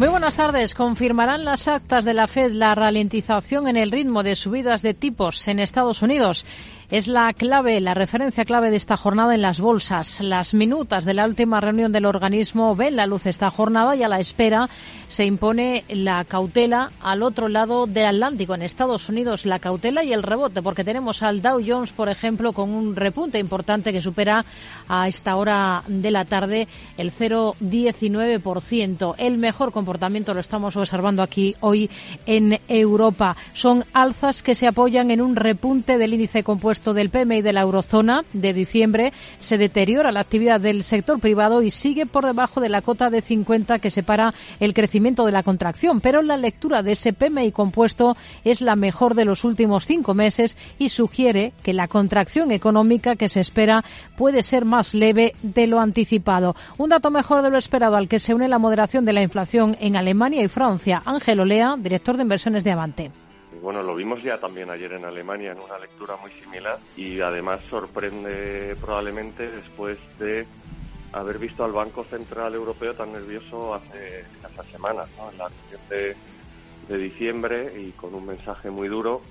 [0.00, 0.72] Muy buenas tardes.
[0.72, 5.46] Confirmarán las actas de la Fed la ralentización en el ritmo de subidas de tipos
[5.46, 6.46] en Estados Unidos
[6.90, 10.20] es la clave, la referencia clave de esta jornada en las bolsas.
[10.20, 14.08] Las minutas de la última reunión del organismo ven la luz esta jornada y a
[14.08, 14.68] la espera
[15.06, 20.12] se impone la cautela al otro lado del Atlántico, en Estados Unidos, la cautela y
[20.12, 24.44] el rebote, porque tenemos al Dow Jones, por ejemplo, con un repunte importante que supera
[24.88, 26.66] a esta hora de la tarde
[26.96, 29.14] el 0,19%.
[29.16, 31.88] El mejor comportamiento lo estamos observando aquí hoy
[32.26, 33.36] en Europa.
[33.52, 37.60] Son alzas que se apoyan en un repunte del índice compuesto del PMI de la
[37.60, 42.70] eurozona de diciembre se deteriora la actividad del sector privado y sigue por debajo de
[42.70, 46.00] la cota de 50 que separa el crecimiento de la contracción.
[46.00, 50.56] Pero la lectura de ese PMI compuesto es la mejor de los últimos cinco meses
[50.78, 53.84] y sugiere que la contracción económica que se espera
[54.16, 56.56] puede ser más leve de lo anticipado.
[56.78, 59.76] Un dato mejor de lo esperado al que se une la moderación de la inflación
[59.80, 61.02] en Alemania y Francia.
[61.04, 63.10] Ángel Olea, director de inversiones de Avante
[63.60, 67.60] bueno, lo vimos ya también ayer en Alemania en una lectura muy similar y además
[67.68, 70.46] sorprende probablemente después de
[71.12, 75.30] haber visto al Banco Central Europeo tan nervioso hace escasas semanas, ¿no?
[75.30, 76.16] en la reunión de,
[76.88, 79.22] de diciembre y con un mensaje muy duro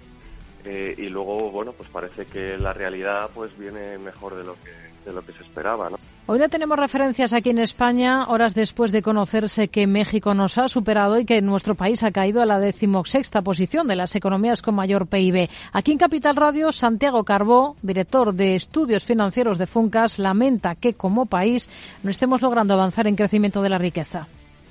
[0.66, 4.89] eh, y luego, bueno, pues parece que la realidad pues viene mejor de lo que,
[5.10, 5.90] de lo que se esperaba.
[6.28, 10.68] Hoy no tenemos referencias aquí en España, horas después de conocerse que México nos ha
[10.68, 14.76] superado y que nuestro país ha caído a la decimosexta posición de las economías con
[14.76, 15.50] mayor PIB.
[15.74, 21.26] Aquí en Capital Radio, Santiago Carbó, director de estudios financieros de Funcas, lamenta que como
[21.26, 21.68] país
[22.04, 24.28] no estemos logrando avanzar en crecimiento de la riqueza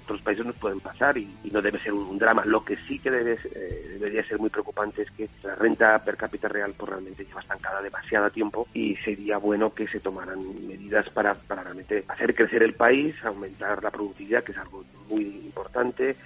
[0.09, 2.43] otros países nos pueden pasar y, no debe ser un, drama.
[2.47, 6.17] Lo que sí que debe, eh, debería ser muy preocupante es que la renta per
[6.17, 11.11] cápita real pues, realmente lleva estancada demasiado tiempo y sería bueno que se tomaran medidas
[11.11, 16.17] para, para realmente hacer crecer el país, aumentar la productividad, que es algo muy importante,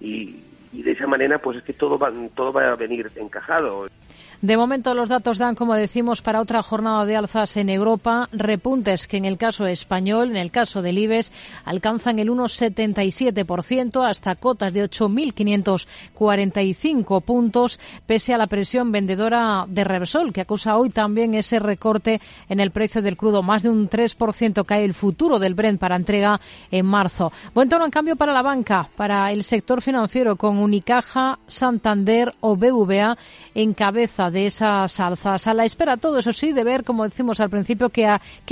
[0.00, 3.86] y, y de esa manera pues es que todo va, todo va a venir encajado.
[4.40, 9.08] De momento los datos dan, como decimos, para otra jornada de alzas en Europa, repuntes
[9.08, 11.32] que en el caso español, en el caso del IBEX,
[11.64, 20.32] alcanzan el 1,77% hasta cotas de 8.545 puntos, pese a la presión vendedora de Repsol,
[20.32, 23.42] que acusa hoy también ese recorte en el precio del crudo.
[23.42, 26.40] Más de un 3% cae el futuro del Brent para entrega
[26.70, 27.32] en marzo.
[27.54, 32.54] Buen tono, en cambio, para la banca, para el sector financiero, con Unicaja, Santander o
[32.54, 33.18] BVA
[33.54, 35.46] en cabeza de esas alzas.
[35.46, 38.06] A la espera, todo eso sí, de ver, como decimos al principio, que,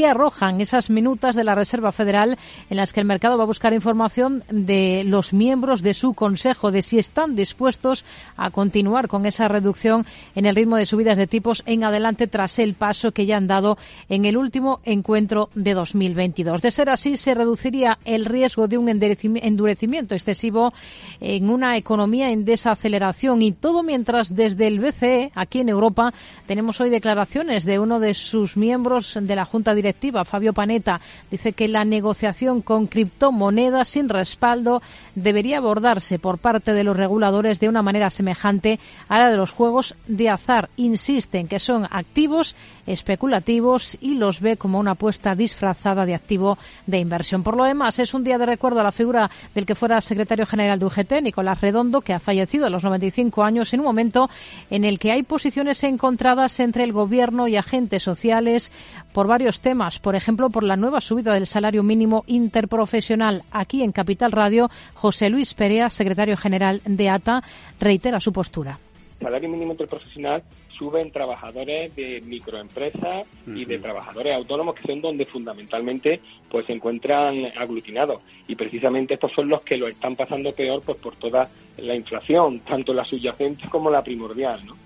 [0.07, 2.39] arrojan esas minutas de la Reserva Federal
[2.71, 6.71] en las que el mercado va a buscar información de los miembros de su Consejo,
[6.71, 8.05] de si están dispuestos
[8.37, 12.59] a continuar con esa reducción en el ritmo de subidas de tipos en adelante tras
[12.59, 13.79] el paso que ya han dado
[14.09, 16.63] en el último encuentro de 2022.
[16.63, 20.73] De ser así, se reduciría el riesgo de un endurecimiento excesivo
[21.21, 26.13] en una economía en desaceleración y todo mientras desde el BCE, aquí en Europa.
[26.47, 31.01] Tenemos hoy declaraciones de uno de sus miembros de la Junta Directiva, Fabio Panetta.
[31.31, 34.83] Dice que la negociación con criptomonedas sin respaldo
[35.15, 39.53] debería abordarse por parte de los reguladores de una manera semejante a la de los
[39.53, 40.69] juegos de azar.
[40.77, 46.99] Insisten que son activos especulativos y los ve como una apuesta disfrazada de activo de
[46.99, 47.43] inversión.
[47.43, 50.47] Por lo demás, es un día de recuerdo a la figura del que fuera secretario
[50.47, 54.29] general de UGT, Nicolás Redondo, que ha fallecido a los 95 años en un momento
[54.71, 58.73] en el que hay posiciones encontradas entre el Gobierno y agentes sociales
[59.13, 59.99] por varios temas.
[59.99, 63.43] Por ejemplo, por la nueva subida del salario mínimo interprofesional.
[63.51, 67.43] Aquí en Capital Radio, José Luis Perea, secretario general de ATA,
[67.79, 68.79] reitera su postura.
[69.21, 70.43] El salario mínimo interprofesional
[70.79, 77.45] suben trabajadores de microempresas y de trabajadores autónomos que son donde fundamentalmente pues se encuentran
[77.59, 81.47] aglutinados y precisamente estos son los que lo están pasando peor pues por toda
[81.77, 84.86] la inflación tanto la subyacente como la primordial ¿no?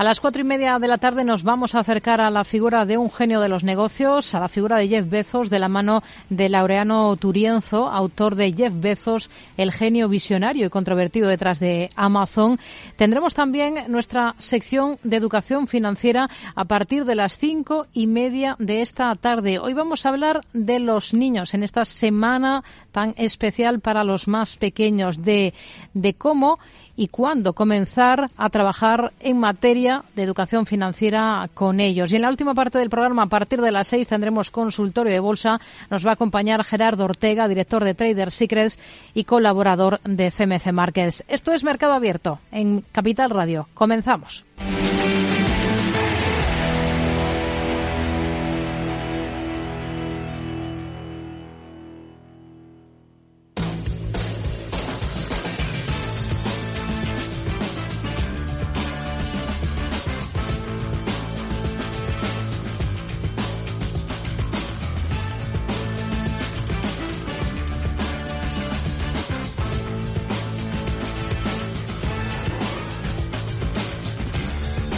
[0.00, 2.86] A las cuatro y media de la tarde nos vamos a acercar a la figura
[2.86, 6.02] de un genio de los negocios, a la figura de Jeff Bezos, de la mano
[6.30, 12.58] de Laureano Turienzo, autor de Jeff Bezos, el genio visionario y controvertido detrás de Amazon.
[12.96, 18.80] Tendremos también nuestra sección de educación financiera a partir de las cinco y media de
[18.80, 19.58] esta tarde.
[19.58, 24.56] Hoy vamos a hablar de los niños en esta semana tan especial para los más
[24.56, 25.52] pequeños, de,
[25.92, 26.58] de cómo
[27.00, 32.12] y cuándo comenzar a trabajar en materia de educación financiera con ellos.
[32.12, 35.18] Y en la última parte del programa, a partir de las seis, tendremos consultorio de
[35.18, 35.62] bolsa.
[35.88, 38.78] Nos va a acompañar Gerardo Ortega, director de Trader Secrets
[39.14, 41.24] y colaborador de CMC Markets.
[41.26, 43.66] Esto es Mercado Abierto en Capital Radio.
[43.72, 44.44] Comenzamos.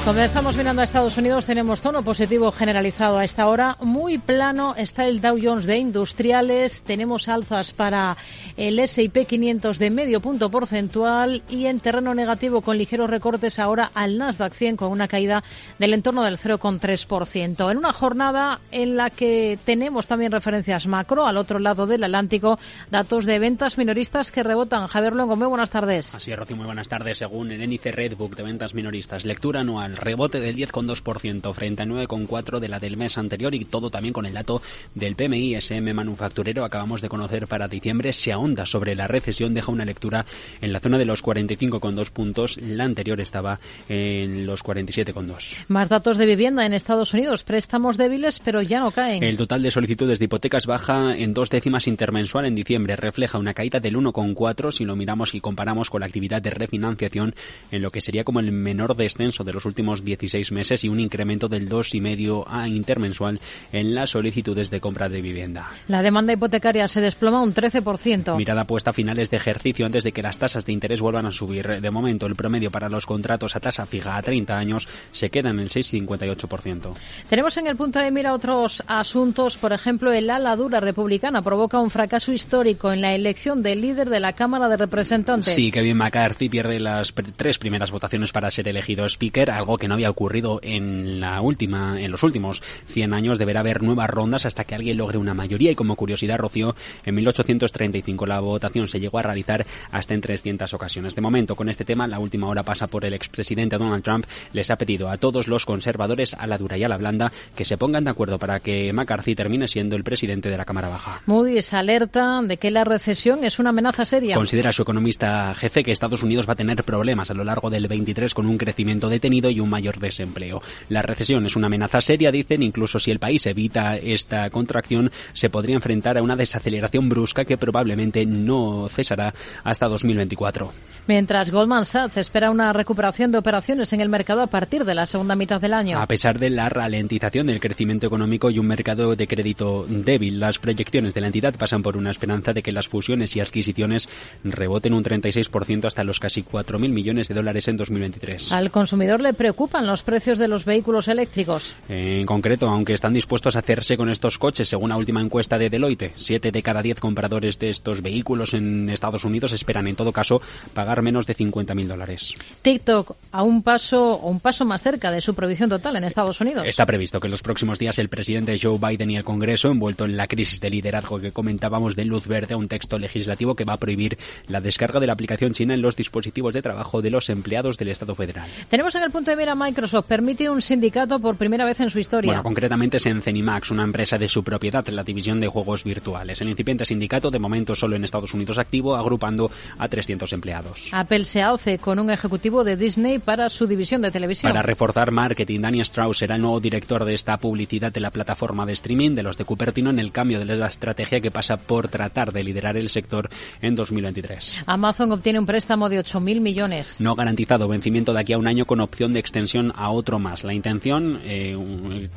[0.05, 1.47] Comenzamos mirando a Estados Unidos.
[1.47, 3.77] Tenemos tono positivo generalizado a esta hora.
[3.81, 6.83] Muy plano está el Dow Jones de industriales.
[6.83, 8.17] Tenemos alzas para
[8.57, 13.93] el S&P 500 de medio punto porcentual y en terreno negativo con ligeros recortes ahora
[13.95, 15.45] al Nasdaq 100 con una caída
[15.79, 17.71] del entorno del 0,3%.
[17.71, 22.59] En una jornada en la que tenemos también referencias macro al otro lado del Atlántico,
[22.91, 24.89] datos de ventas minoristas que rebotan.
[24.89, 26.17] Javier Luengo, muy buenas tardes.
[26.17, 27.19] Así es, Rocío, muy buenas tardes.
[27.19, 32.59] Según el índice Redbook de ventas minoristas, lectura anual rebote del 10,2% frente al 9,4%
[32.59, 34.63] de la del mes anterior y todo también con el dato
[34.95, 39.73] del PMI SM manufacturero acabamos de conocer para diciembre se ahonda sobre la recesión, deja
[39.73, 40.25] una lectura
[40.61, 45.57] en la zona de los 45,2 puntos, la anterior estaba en los 47,2.
[45.69, 49.23] Más datos de vivienda en Estados Unidos, préstamos débiles pero ya no caen.
[49.23, 53.55] El total de solicitudes de hipotecas baja en dos décimas intermensual en diciembre, refleja una
[53.55, 57.35] caída del 1,4 si lo miramos y comparamos con la actividad de refinanciación
[57.71, 61.01] en lo que sería como el menor descenso de los últimos 16 meses y un
[61.01, 63.41] incremento del 2,5 a intermensual
[63.73, 65.71] en las solicitudes de compra de vivienda.
[65.89, 68.37] La demanda hipotecaria se desploma un 13%.
[68.37, 71.33] Mirada puesta a finales de ejercicio antes de que las tasas de interés vuelvan a
[71.33, 71.81] subir.
[71.81, 75.51] De momento, el promedio para los contratos a tasa fija a 30 años se queda
[75.51, 76.95] en el 6,58%.
[77.29, 79.57] Tenemos en el punto de mira otros asuntos.
[79.57, 84.11] Por ejemplo, el ala dura republicana provoca un fracaso histórico en la elección del líder
[84.11, 85.55] de la Cámara de Representantes.
[85.55, 89.95] Sí, Kevin McCarthy pierde las tres primeras votaciones para ser elegido Speaker, algo que no
[89.95, 93.39] había ocurrido en la última, en los últimos 100 años.
[93.39, 95.71] Deberá haber nuevas rondas hasta que alguien logre una mayoría.
[95.71, 96.75] Y como curiosidad, Rocío,
[97.05, 101.15] en 1835 la votación se llegó a realizar hasta en 300 ocasiones.
[101.15, 104.27] De momento, con este tema, la última hora pasa por el expresidente Donald Trump.
[104.53, 107.65] Les ha pedido a todos los conservadores, a la dura y a la blanda, que
[107.65, 111.23] se pongan de acuerdo para que McCarthy termine siendo el presidente de la Cámara Baja.
[111.27, 114.35] Moody's alerta de que la recesión es una amenaza seria.
[114.35, 117.89] Considera su economista jefe que Estados Unidos va a tener problemas a lo largo del
[117.89, 120.63] 23 con un crecimiento detenido y un mayor desempleo.
[120.89, 125.51] La recesión es una amenaza seria, dicen, incluso si el país evita esta contracción, se
[125.51, 130.73] podría enfrentar a una desaceleración brusca que probablemente no cesará hasta 2024.
[131.07, 135.05] Mientras Goldman Sachs espera una recuperación de operaciones en el mercado a partir de la
[135.05, 135.99] segunda mitad del año.
[135.99, 140.59] A pesar de la ralentización del crecimiento económico y un mercado de crédito débil, las
[140.59, 144.09] proyecciones de la entidad pasan por una esperanza de que las fusiones y adquisiciones
[144.45, 148.53] reboten un 36% hasta los casi 4.000 millones de dólares en 2023.
[148.53, 151.77] Al consumidor le preocupan los precios de los vehículos eléctricos.
[151.87, 155.69] En concreto, aunque están dispuestos a hacerse con estos coches, según la última encuesta de
[155.69, 160.11] Deloitte, 7 de cada 10 compradores de estos vehículos en Estados Unidos esperan en todo
[160.11, 160.41] caso
[160.73, 162.35] pagar menos de 50.000 dólares.
[162.63, 166.65] TikTok a un paso un paso más cerca de su prohibición total en Estados Unidos.
[166.67, 170.07] Está previsto que en los próximos días el presidente Joe Biden y el Congreso, envuelto
[170.07, 173.65] en la crisis de liderazgo que comentábamos, den luz verde a un texto legislativo que
[173.65, 174.17] va a prohibir
[174.49, 177.89] la descarga de la aplicación china en los dispositivos de trabajo de los empleados del
[177.89, 178.49] Estado federal.
[178.71, 181.99] Tenemos en el punto de mira Microsoft permite un sindicato por primera vez en su
[181.99, 182.29] historia.
[182.29, 186.41] Bueno, concretamente es en Cenimax, una empresa de su propiedad, la división de juegos virtuales.
[186.41, 190.91] El incipiente sindicato, de momento solo en Estados Unidos activo, agrupando a 300 empleados.
[190.93, 194.53] Apple se hace con un ejecutivo de Disney para su división de televisión.
[194.53, 198.65] Para reforzar marketing, Daniel Strauss será el nuevo director de esta publicidad de la plataforma
[198.65, 201.89] de streaming de los de Cupertino en el cambio de la estrategia que pasa por
[201.89, 203.29] tratar de liderar el sector
[203.61, 204.59] en 2023.
[204.67, 207.01] Amazon obtiene un préstamo de 8.000 millones.
[207.01, 210.45] No garantizado, vencimiento de aquí a un año con opción de extensión a otro más.
[210.45, 211.57] La intención, eh,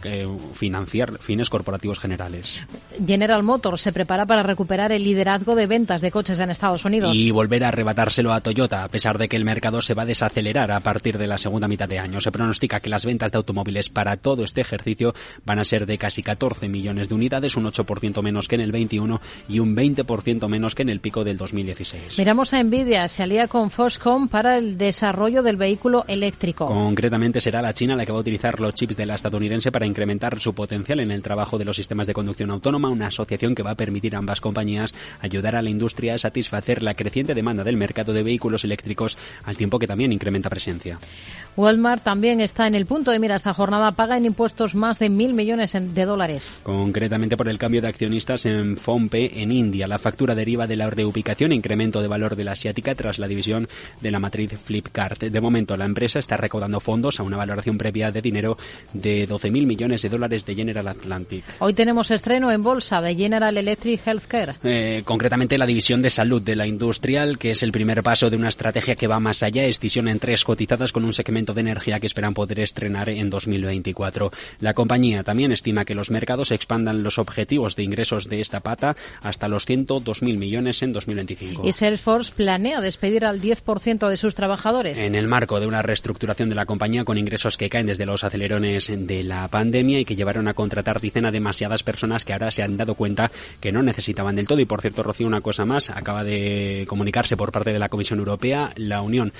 [0.03, 2.59] eh, financiar fines corporativos generales.
[3.05, 7.15] General Motors se prepara para recuperar el liderazgo de ventas de coches en Estados Unidos.
[7.15, 10.05] Y volver a arrebatárselo a Toyota, a pesar de que el mercado se va a
[10.05, 12.19] desacelerar a partir de la segunda mitad de año.
[12.19, 15.13] Se pronostica que las ventas de automóviles para todo este ejercicio
[15.45, 18.73] van a ser de casi 14 millones de unidades, un 8% menos que en el
[18.73, 22.17] 21 y un 20% menos que en el pico del 2016.
[22.17, 26.65] Miramos a Nvidia, se alía con Foxconn para el desarrollo del vehículo eléctrico.
[26.65, 29.69] Con Concretamente será la China la que va a utilizar los chips de la estadounidense
[29.69, 33.53] para incrementar su potencial en el trabajo de los sistemas de conducción autónoma, una asociación
[33.53, 37.33] que va a permitir a ambas compañías ayudar a la industria a satisfacer la creciente
[37.33, 40.97] demanda del mercado de vehículos eléctricos al tiempo que también incrementa presencia.
[41.57, 45.09] Walmart también está en el punto de mira esta jornada, paga en impuestos más de
[45.09, 46.59] mil millones de dólares.
[46.63, 49.87] Concretamente por el cambio de accionistas en Fompe en India.
[49.87, 53.27] La factura deriva de la reubicación e incremento de valor de la asiática tras la
[53.27, 53.69] división
[54.01, 55.23] de la matriz Flipkart.
[55.23, 58.57] De momento, la empresa está recaudando fondos a una valoración previa de dinero
[58.91, 61.45] de 12.000 millones de dólares de General Atlantic.
[61.59, 64.55] Hoy tenemos estreno en bolsa de General Electric Healthcare.
[64.63, 68.35] Eh, concretamente la división de salud de la industrial, que es el primer paso de
[68.35, 69.63] una estrategia que va más allá.
[69.63, 74.31] Escisión en tres cotizadas con un segmento de energía que esperan poder estrenar en 2024.
[74.59, 78.95] La compañía también estima que los mercados expandan los objetivos de ingresos de esta pata
[79.21, 81.67] hasta los 102.000 millones en 2025.
[81.67, 84.97] Y Salesforce planea despedir al 10% de sus trabajadores.
[84.97, 88.23] En el marco de una reestructuración de la compañía con ingresos que caen desde los
[88.23, 92.51] acelerones de la pandemia y que llevaron a contratar, dicen, a demasiadas personas que ahora
[92.51, 94.59] se han dado cuenta que no necesitaban del todo.
[94.59, 98.19] Y por cierto, Rocío, una cosa más, acaba de comunicarse por parte de la Comisión
[98.19, 99.33] Europea, la Unión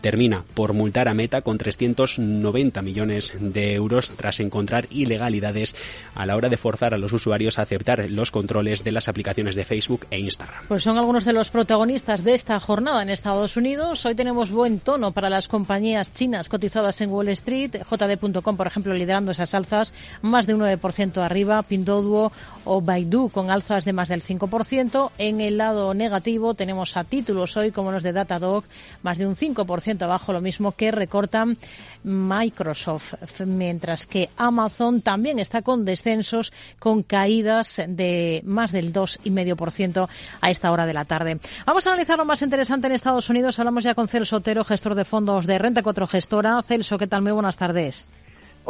[0.00, 5.74] termina por multar a Meta con 390 millones de euros tras encontrar ilegalidades
[6.14, 9.56] a la hora de forzar a los usuarios a aceptar los controles de las aplicaciones
[9.56, 10.66] de Facebook e Instagram.
[10.68, 14.04] Pues son algunos de los protagonistas de esta jornada en Estados Unidos.
[14.06, 17.76] Hoy tenemos buen tono para las compañías chinas cotizadas en Wall Street.
[17.90, 21.62] JD.com, por ejemplo, liderando esas alzas, más de un 9% arriba.
[21.62, 22.32] Pinduoduo
[22.64, 25.10] o Baidu con alzas de más del 5%.
[25.18, 28.64] En el lado negativo tenemos a títulos hoy como los de Datadog,
[29.02, 31.56] más de un 5% abajo, lo mismo que recortan
[32.04, 33.14] Microsoft,
[33.46, 40.08] mientras que Amazon también está con descensos, con caídas de más del 2,5%
[40.40, 41.38] a esta hora de la tarde.
[41.66, 43.58] Vamos a analizar lo más interesante en Estados Unidos.
[43.58, 46.62] Hablamos ya con Celso Otero, gestor de fondos de Renta 4 Gestora.
[46.62, 47.22] Celso, ¿qué tal?
[47.22, 48.06] Muy buenas tardes.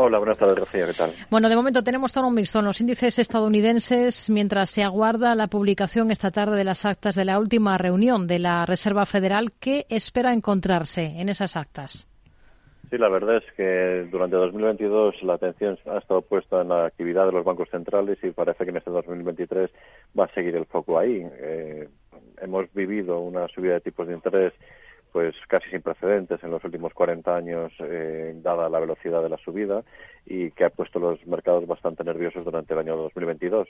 [0.00, 1.10] Hola, buenas tardes, Rocío, ¿qué tal?
[1.28, 5.48] Bueno, de momento tenemos todo un mixto en los índices estadounidenses mientras se aguarda la
[5.48, 9.50] publicación esta tarde de las actas de la última reunión de la Reserva Federal.
[9.58, 12.08] ¿Qué espera encontrarse en esas actas?
[12.88, 17.26] Sí, la verdad es que durante 2022 la atención ha estado puesta en la actividad
[17.26, 19.68] de los bancos centrales y parece que en este 2023
[20.16, 21.26] va a seguir el foco ahí.
[21.40, 21.88] Eh,
[22.40, 24.52] hemos vivido una subida de tipos de interés
[25.12, 29.38] pues casi sin precedentes en los últimos 40 años, eh, dada la velocidad de la
[29.38, 29.82] subida
[30.26, 33.68] y que ha puesto los mercados bastante nerviosos durante el año 2022.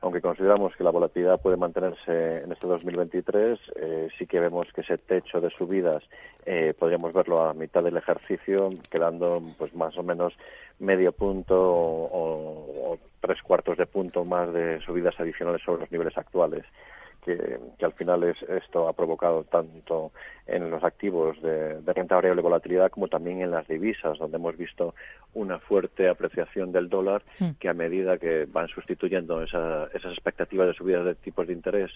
[0.00, 4.82] Aunque consideramos que la volatilidad puede mantenerse en este 2023, eh, sí que vemos que
[4.82, 6.02] ese techo de subidas
[6.44, 10.34] eh, podríamos verlo a mitad del ejercicio, quedando pues más o menos
[10.78, 16.18] medio punto o, o tres cuartos de punto más de subidas adicionales sobre los niveles
[16.18, 16.64] actuales
[17.24, 20.12] que, al final es, esto ha provocado tanto
[20.46, 24.94] en los activos de, renta variable volatilidad como también en las divisas, donde hemos visto
[25.32, 27.22] una fuerte apreciación del dólar
[27.58, 31.90] que a medida que van sustituyendo esas expectativas de subidas de tipos de interés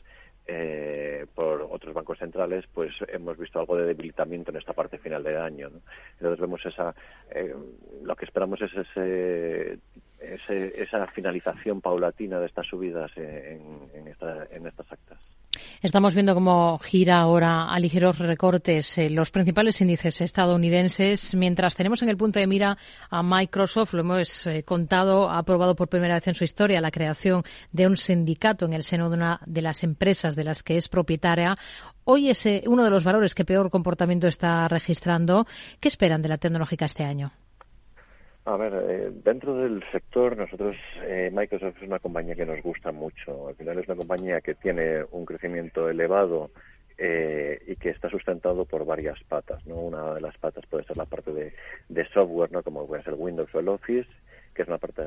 [0.47, 5.23] eh, por otros bancos centrales, pues hemos visto algo de debilitamiento en esta parte final
[5.23, 5.71] del año.
[6.15, 6.95] Entonces vemos esa,
[7.31, 7.55] eh,
[8.03, 9.79] lo que esperamos es ese
[10.21, 14.88] esa finalización paulatina de estas subidas en, en, estas actas.
[15.81, 22.03] Estamos viendo cómo gira ahora a ligeros recortes eh, los principales índices estadounidenses, mientras tenemos
[22.03, 22.77] en el punto de mira
[23.09, 26.91] a Microsoft, lo hemos eh, contado, ha aprobado por primera vez en su historia la
[26.91, 30.77] creación de un sindicato en el seno de una de las empresas de las que
[30.77, 31.57] es propietaria.
[32.03, 35.47] Hoy es eh, uno de los valores que peor comportamiento está registrando.
[35.79, 37.31] ¿Qué esperan de la tecnológica este año?
[38.49, 42.93] A ver, eh, dentro del sector, nosotros, eh, Microsoft es una compañía que nos gusta
[42.93, 43.49] mucho.
[43.49, 46.51] Al final es una compañía que tiene un crecimiento elevado
[46.97, 49.67] eh, y que está sustentado por varias patas.
[49.67, 49.75] ¿no?
[49.75, 52.63] Una de las patas puede ser la parte de, software, ¿no?
[52.63, 54.09] como puede ser Windows o el Office,
[54.55, 55.03] que es una parte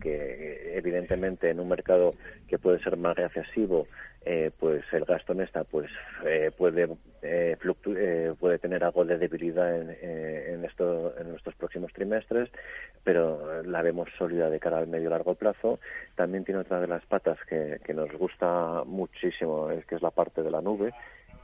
[0.00, 2.12] que evidentemente en un mercado
[2.48, 3.88] que puede ser más recesivo,
[4.26, 5.88] eh, pues el gasto en esta pues
[6.24, 6.88] eh, puede
[7.22, 12.50] eh, eh, puede tener algo de debilidad en, en, esto, en nuestros próximos trimestres,
[13.04, 15.78] pero la vemos sólida de cara al medio largo plazo.
[16.16, 20.10] También tiene otra de las patas que, que nos gusta muchísimo, es que es la
[20.10, 20.92] parte de la nube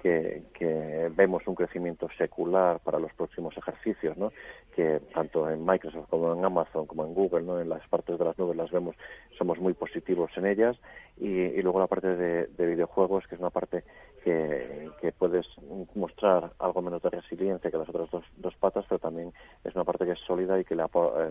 [0.02, 4.32] que, vemos un crecimiento secular para los próximos ejercicios, ¿no?
[4.74, 7.60] que tanto en Microsoft como en Amazon como en Google, ¿no?
[7.60, 8.96] en las partes de las nubes las vemos,
[9.36, 10.76] somos muy positivos en ellas,
[11.18, 13.84] y, luego la parte de, videojuegos, que es una parte
[14.24, 15.46] que, que, puedes
[15.94, 19.32] mostrar algo menos de resiliencia que las otras dos, dos patas, pero también
[19.62, 20.88] es una parte que es sólida y que le ha,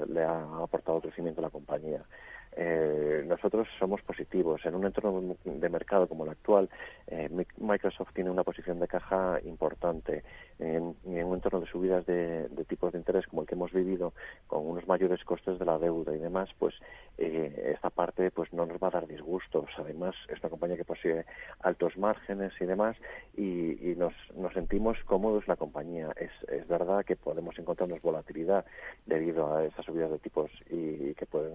[0.07, 2.03] le ha aportado crecimiento a la compañía
[2.53, 4.65] eh, nosotros somos positivos.
[4.65, 6.69] En un entorno de mercado como el actual,
[7.07, 10.23] eh, Microsoft tiene una posición de caja importante.
[10.61, 14.13] En, en un entorno de subidas de, tipos de interés como el que hemos vivido,
[14.47, 16.75] con unos mayores costes de la deuda y demás, pues
[17.17, 19.65] eh, esta parte pues no nos va a dar disgustos.
[19.77, 21.25] Además, es una compañía que posee
[21.61, 22.95] altos márgenes y demás,
[23.35, 26.13] y, nos, nos, sentimos cómodos la compañía.
[26.15, 28.65] Es, es verdad que podemos encontrarnos volatilidad
[29.05, 31.51] debido a esas subidas de tipos y, que pueden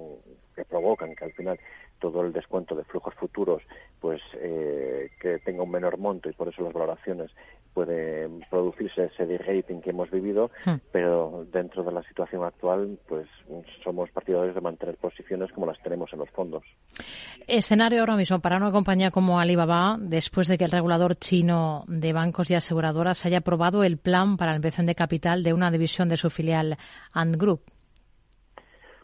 [0.55, 1.59] que provocan que al final
[1.99, 3.63] todo el descuento de flujos futuros
[4.01, 7.31] pues eh, que tenga un menor monto y por eso las valoraciones
[7.77, 10.77] puede producirse ese de-rating que hemos vivido, hmm.
[10.93, 13.29] pero dentro de la situación actual, pues
[13.85, 16.65] somos partidarios de mantener posiciones como las tenemos en los fondos.
[17.47, 22.15] Escenario ahora mismo para una compañía como Alibaba, después de que el regulador chino de
[22.15, 26.09] bancos y aseguradoras haya aprobado el plan para la inversión de capital de una división
[26.09, 26.79] de su filial
[27.13, 27.61] Ant Group.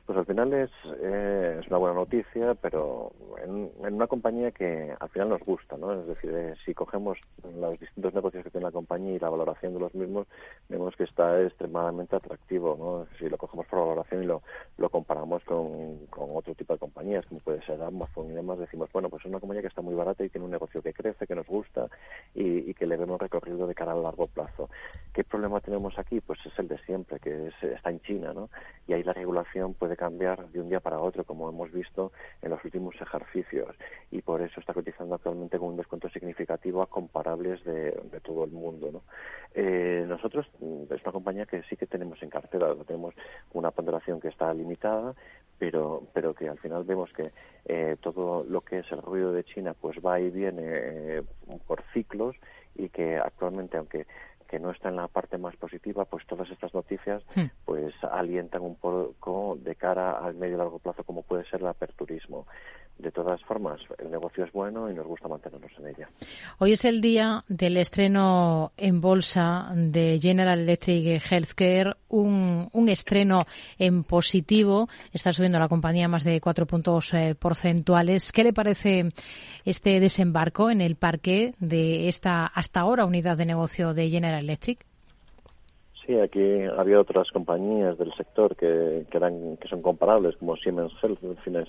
[0.05, 3.13] Pues al final es, eh, es una buena noticia, pero
[3.45, 5.93] en, una compañía que al final nos gusta, ¿no?
[5.93, 7.19] Es decir, eh, si cogemos
[7.55, 10.27] los distintos negocios que tiene la compañía y la valoración de los mismos,
[10.69, 13.17] vemos que está extremadamente atractivo, ¿no?
[13.17, 14.43] Si lo cogemos por valoración y lo,
[14.77, 18.91] lo comparamos con, con otro tipo de compañías, como puede ser Amazon y demás, decimos,
[18.93, 21.29] bueno, pues es una compañía que está muy barata y tiene un negocio que crece,
[21.29, 21.87] que nos gusta
[22.35, 24.69] y, y que le vemos recorrido de cara a largo plazo.
[25.15, 26.21] ¿Qué problema tenemos aquí?
[26.21, 28.51] Pues es el de siempre, que es, está en China, ¿no?
[28.89, 32.51] Y ahí la regulación puede cambiar de un día para otro, como hemos visto en
[32.51, 33.75] los últimos ejercicios,
[34.11, 38.51] y por eso está cotizando actualmente con un descuento significativo a comparables de, todo el
[38.51, 38.91] mundo.
[38.93, 39.03] ¿no?
[39.55, 43.15] Eh, nosotros mm, es una compañía que sí que tenemos en cartera, tenemos
[43.53, 45.15] una ponderación que está limitada,
[45.59, 47.31] pero, pero que al final vemos que
[47.67, 51.23] eh, todo lo que es el ruido de China pues va y viene eh,
[51.67, 52.37] por ciclos
[52.75, 54.07] y que actualmente, aunque
[54.53, 57.47] que no está en la parte más positiva, pues todas estas noticias hmm.
[57.65, 61.69] pues alientan un poco de cara al medio y largo plazo como puede ser el
[61.69, 62.45] aperturismo
[62.99, 66.09] de todas formas, el negocio es bueno y nos gusta mantenernos en ella.
[66.59, 73.45] Hoy es el día del estreno en bolsa de General Electric Healthcare, un, un estreno
[73.79, 74.89] en positivo.
[75.13, 78.31] Está subiendo la compañía más de cuatro puntos eh, porcentuales.
[78.31, 79.09] ¿Qué le parece
[79.65, 84.85] este desembarco en el parque de esta hasta ahora unidad de negocio de General Electric?
[86.05, 91.21] Sí, aquí había otras compañías del sector que, eran, que son comparables, como Siemens Health,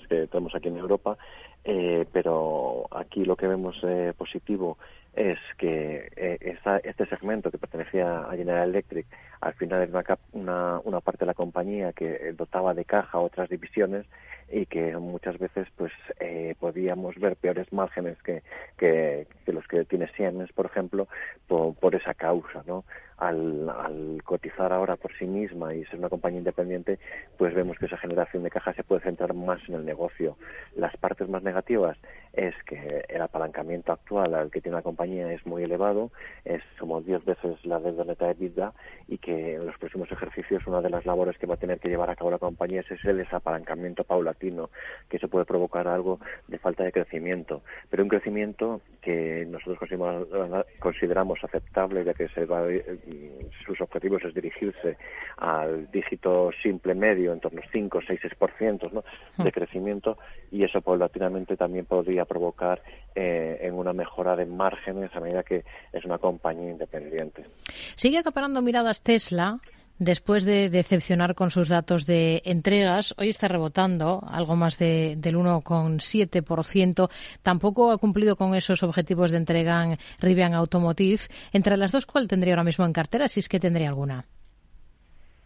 [0.08, 1.16] que tenemos aquí en Europa,
[1.62, 4.76] eh, pero aquí lo que vemos eh, positivo
[5.14, 9.06] es que eh, este segmento que pertenecía a General Electric
[9.44, 14.06] al final era una, una, parte de la compañía que dotaba de caja otras divisiones
[14.50, 18.42] y que muchas veces pues eh, podíamos ver peores márgenes que,
[18.78, 21.08] que, los que tiene Siemens, por ejemplo,
[21.46, 22.84] por, esa causa, ¿no?
[23.16, 26.98] Al, al, cotizar ahora por sí misma y ser una compañía independiente,
[27.38, 30.36] pues vemos que esa generación de caja se puede centrar más en el negocio.
[30.74, 31.96] Las partes más negativas
[32.32, 36.10] es que el apalancamiento actual al que tiene la compañía es muy elevado,
[36.44, 38.72] es como 10 veces la deuda neta de vida
[39.06, 41.88] y que en los próximos ejercicios una de las labores que va a tener que
[41.88, 44.70] llevar a cabo la compañía es el desapalancamiento paulatino,
[45.08, 49.78] que se puede provocar algo de falta de crecimiento, pero un crecimiento que nosotros
[50.78, 52.64] consideramos aceptable ya que se va,
[53.66, 54.96] sus objetivos es dirigirse
[55.36, 58.20] al dígito simple medio en torno a 5 o 6
[58.92, 59.04] ¿no?
[59.38, 59.52] de hmm.
[59.52, 60.18] crecimiento
[60.50, 62.82] y eso paulatinamente también podría provocar
[63.14, 67.44] eh, en una mejora de márgenes a medida que es una compañía independiente.
[67.96, 69.58] Sigue acaparando miradas Tesla
[69.98, 75.36] después de decepcionar con sus datos de entregas, hoy está rebotando algo más de, del
[75.36, 77.08] 1,7%.
[77.42, 81.22] Tampoco ha cumplido con esos objetivos de entrega en Rivian Automotive.
[81.52, 84.26] Entre las dos, ¿cuál tendría ahora mismo en cartera, si es que tendría alguna?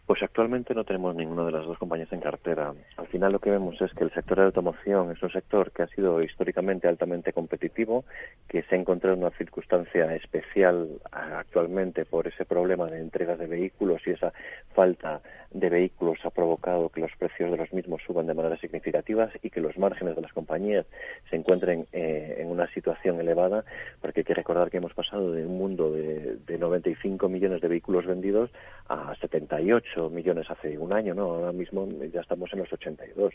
[0.09, 2.73] Pues actualmente no tenemos ninguna de las dos compañías en cartera.
[2.97, 5.83] Al final lo que vemos es que el sector de automoción es un sector que
[5.83, 8.05] ha sido históricamente altamente competitivo,
[8.47, 13.45] que se ha encontrado en una circunstancia especial actualmente por ese problema de entregas de
[13.45, 14.33] vehículos y esa
[14.73, 19.29] falta de vehículos ha provocado que los precios de los mismos suban de manera significativa
[19.41, 20.85] y que los márgenes de las compañías
[21.29, 23.63] se encuentren eh, en una situación elevada,
[24.01, 27.67] porque hay que recordar que hemos pasado de un mundo de, de 95 millones de
[27.67, 28.51] vehículos vendidos
[28.87, 31.23] a 78 millones hace un año, ¿no?
[31.23, 33.33] Ahora mismo ya estamos en los 82.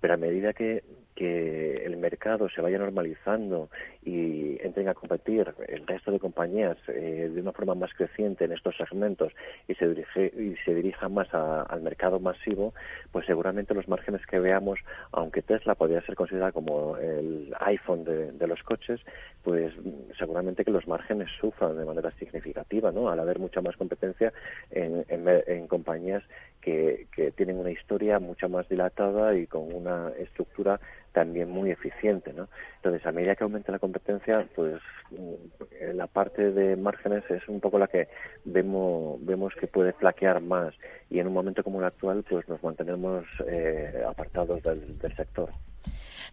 [0.00, 0.82] Pero a medida que,
[1.14, 3.68] que el mercado se vaya normalizando
[4.02, 8.52] y entren a competir el resto de compañías eh, de una forma más creciente en
[8.52, 9.32] estos segmentos
[9.68, 12.74] y se, dirige, y se dirija más al mercado masivo,
[13.12, 14.78] pues seguramente los márgenes que veamos,
[15.12, 19.00] aunque Tesla podría ser considerada como el iPhone de, los coches,
[19.44, 19.72] pues
[20.18, 23.08] seguramente que los márgenes sufran de manera significativa, ¿no?
[23.08, 24.32] Al haber mucha más competencia
[24.70, 26.22] en, en, en compañías
[26.60, 30.80] que, que tienen una historia mucho más dilatada y con una estructura
[31.12, 32.48] también muy eficiente, ¿no?
[32.76, 37.60] Entonces, a medida que aumenta la competencia, pues mm, la parte de márgenes es un
[37.60, 38.08] poco la que
[38.44, 40.74] vemos vemos que puede flaquear más
[41.08, 45.50] y en un momento como el actual, pues nos mantenemos eh, apartados del, sector.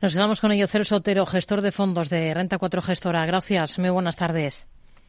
[0.01, 3.25] Nos quedamos con ello, Celso Otero, gestor de fondos de Renta 4 Gestora.
[3.25, 4.67] Gracias, muy buenas tardes.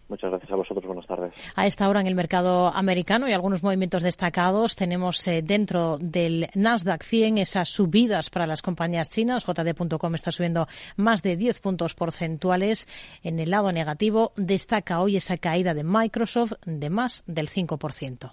[0.09, 0.87] Muchas gracias a vosotros.
[0.87, 1.35] Buenas tardes.
[1.55, 6.49] A esta hora en el mercado americano y algunos movimientos destacados tenemos eh, dentro del
[6.55, 9.45] Nasdaq 100 esas subidas para las compañías chinas.
[9.45, 10.67] JD.com está subiendo
[10.97, 12.89] más de 10 puntos porcentuales.
[13.23, 18.33] En el lado negativo destaca hoy esa caída de Microsoft de más del 5%.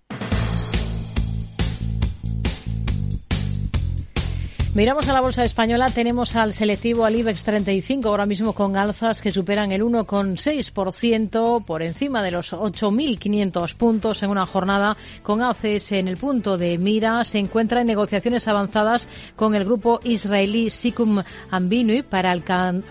[4.73, 9.21] Miramos a la bolsa española, tenemos al selectivo al IBEX 35, ahora mismo con alzas
[9.21, 15.91] que superan el 1,6% por encima de los 8.500 puntos en una jornada con ACS
[15.91, 17.21] en el punto de mira.
[17.25, 22.33] Se encuentra en negociaciones avanzadas con el grupo israelí Sikum Ambinui para,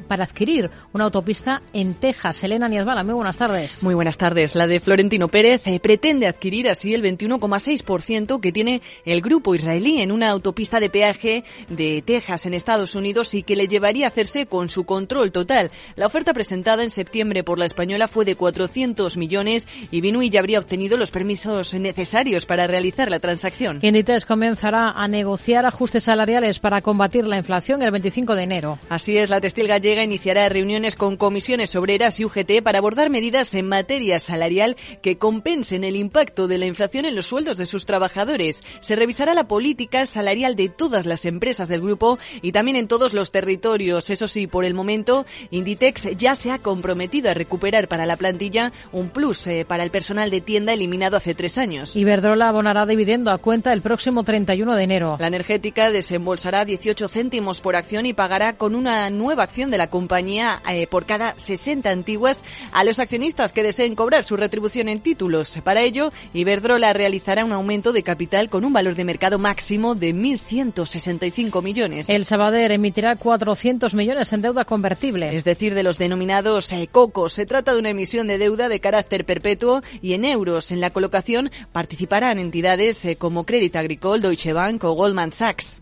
[0.06, 2.44] para adquirir una autopista en Texas.
[2.44, 3.82] Elena Niasbala, muy buenas tardes.
[3.82, 4.54] Muy buenas tardes.
[4.54, 10.02] La de Florentino Pérez eh, pretende adquirir así el 21,6% que tiene el grupo israelí
[10.02, 14.08] en una autopista de peaje de Texas en Estados Unidos y que le llevaría a
[14.08, 15.70] hacerse con su control total.
[15.96, 20.40] La oferta presentada en septiembre por la española fue de 400 millones y Binui ya
[20.40, 23.78] habría obtenido los permisos necesarios para realizar la transacción.
[23.82, 28.78] Inditex comenzará a negociar ajustes salariales para combatir la inflación el 25 de enero.
[28.88, 33.54] Así es, la textil gallega iniciará reuniones con comisiones obreras y UGT para abordar medidas
[33.54, 37.86] en materia salarial que compensen el impacto de la inflación en los sueldos de sus
[37.86, 38.62] trabajadores.
[38.80, 43.14] Se revisará la política salarial de todas las empresas del grupo y también en todos
[43.14, 44.10] los territorios.
[44.10, 48.72] Eso sí, por el momento, Inditex ya se ha comprometido a recuperar para la plantilla
[48.92, 51.96] un plus eh, para el personal de tienda eliminado hace tres años.
[51.96, 55.16] Iberdrola abonará dividendo a cuenta el próximo 31 de enero.
[55.18, 59.90] La energética desembolsará 18 céntimos por acción y pagará con una nueva acción de la
[59.90, 65.00] compañía eh, por cada 60 antiguas a los accionistas que deseen cobrar su retribución en
[65.00, 65.58] títulos.
[65.64, 70.14] Para ello, Iberdrola realizará un aumento de capital con un valor de mercado máximo de
[70.14, 72.08] 1.165 millones.
[72.08, 75.34] El Sabader emitirá 400 millones en deuda convertible.
[75.34, 77.32] Es decir, de los denominados eh, cocos.
[77.32, 80.70] Se trata de una emisión de deuda de carácter perpetuo y en euros.
[80.70, 85.76] En la colocación participarán entidades eh, como Crédit Agricole, Deutsche Bank o Goldman Sachs.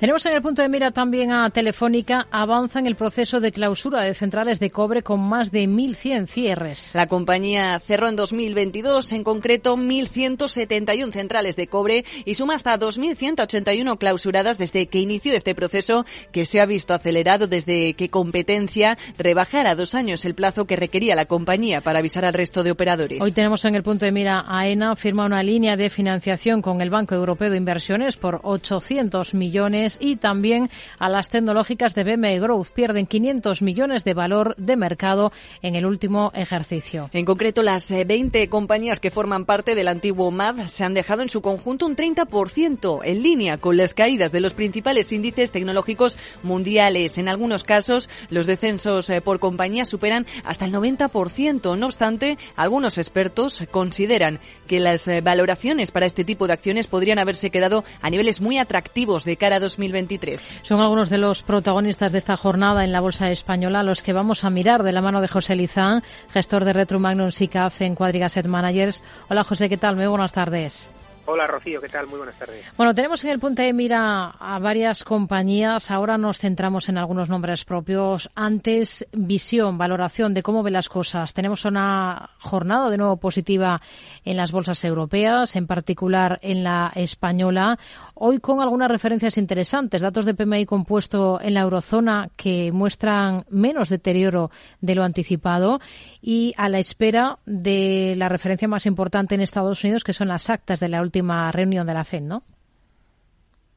[0.00, 2.26] Tenemos en el punto de mira también a Telefónica.
[2.30, 6.94] Avanza en el proceso de clausura de centrales de cobre con más de 1.100 cierres.
[6.94, 13.98] La compañía cerró en 2022, en concreto, 1.171 centrales de cobre y suma hasta 2.181
[13.98, 19.74] clausuradas desde que inició este proceso que se ha visto acelerado desde que competencia rebajara
[19.74, 23.20] dos años el plazo que requería la compañía para avisar al resto de operadores.
[23.20, 26.80] Hoy tenemos en el punto de mira a ENA firma una línea de financiación con
[26.80, 32.40] el Banco Europeo de Inversiones por 800 millones y también a las tecnológicas de BME
[32.40, 32.68] Growth.
[32.70, 37.10] Pierden 500 millones de valor de mercado en el último ejercicio.
[37.12, 41.22] En concreto, las 20 eh, compañías que forman parte del antiguo MAD se han dejado
[41.22, 46.18] en su conjunto un 30% en línea con las caídas de los principales índices tecnológicos
[46.42, 47.18] mundiales.
[47.18, 51.76] En algunos casos, los descensos eh, por compañía superan hasta el 90%.
[51.76, 57.18] No obstante, algunos expertos consideran que las eh, valoraciones para este tipo de acciones podrían
[57.18, 60.42] haberse quedado a niveles muy atractivos de cara a 2020 2023.
[60.62, 64.44] Son algunos de los protagonistas de esta jornada en la Bolsa Española, los que vamos
[64.44, 68.28] a mirar de la mano de José Lizán, gestor de Retro Magnum SICAF en Quadriga
[68.46, 69.02] Managers.
[69.28, 69.96] Hola José, ¿qué tal?
[69.96, 70.90] Muy buenas tardes.
[71.32, 72.08] Hola Rocío, ¿qué tal?
[72.08, 72.64] Muy buenas tardes.
[72.76, 75.92] Bueno, tenemos en el punto de mira a varias compañías.
[75.92, 78.28] Ahora nos centramos en algunos nombres propios.
[78.34, 81.32] Antes, visión, valoración de cómo ve las cosas.
[81.32, 83.80] Tenemos una jornada de nuevo positiva
[84.24, 87.78] en las bolsas europeas, en particular en la española.
[88.14, 90.02] Hoy con algunas referencias interesantes.
[90.02, 95.78] Datos de PMI compuesto en la eurozona que muestran menos deterioro de lo anticipado
[96.20, 100.50] y a la espera de la referencia más importante en Estados Unidos, que son las
[100.50, 101.19] actas de la última
[101.52, 102.42] reunión de la FED, ¿no?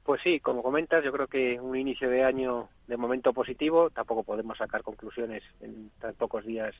[0.03, 3.89] Pues sí, como comentas, yo creo que un inicio de año de momento positivo.
[3.89, 6.75] Tampoco podemos sacar conclusiones en tan pocos días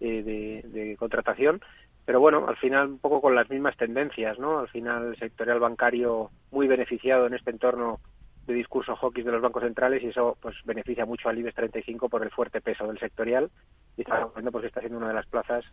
[0.00, 1.60] eh, de, contratación.
[2.06, 4.60] Pero bueno, al final un poco con las mismas tendencias, ¿no?
[4.60, 8.00] Al final el sectorial bancario muy beneficiado en este entorno
[8.46, 12.08] de discurso hockey de los bancos centrales y eso pues beneficia mucho al IBEX 35
[12.08, 13.50] por el fuerte peso del sectorial
[13.98, 15.66] y está pues está siendo una de las plazas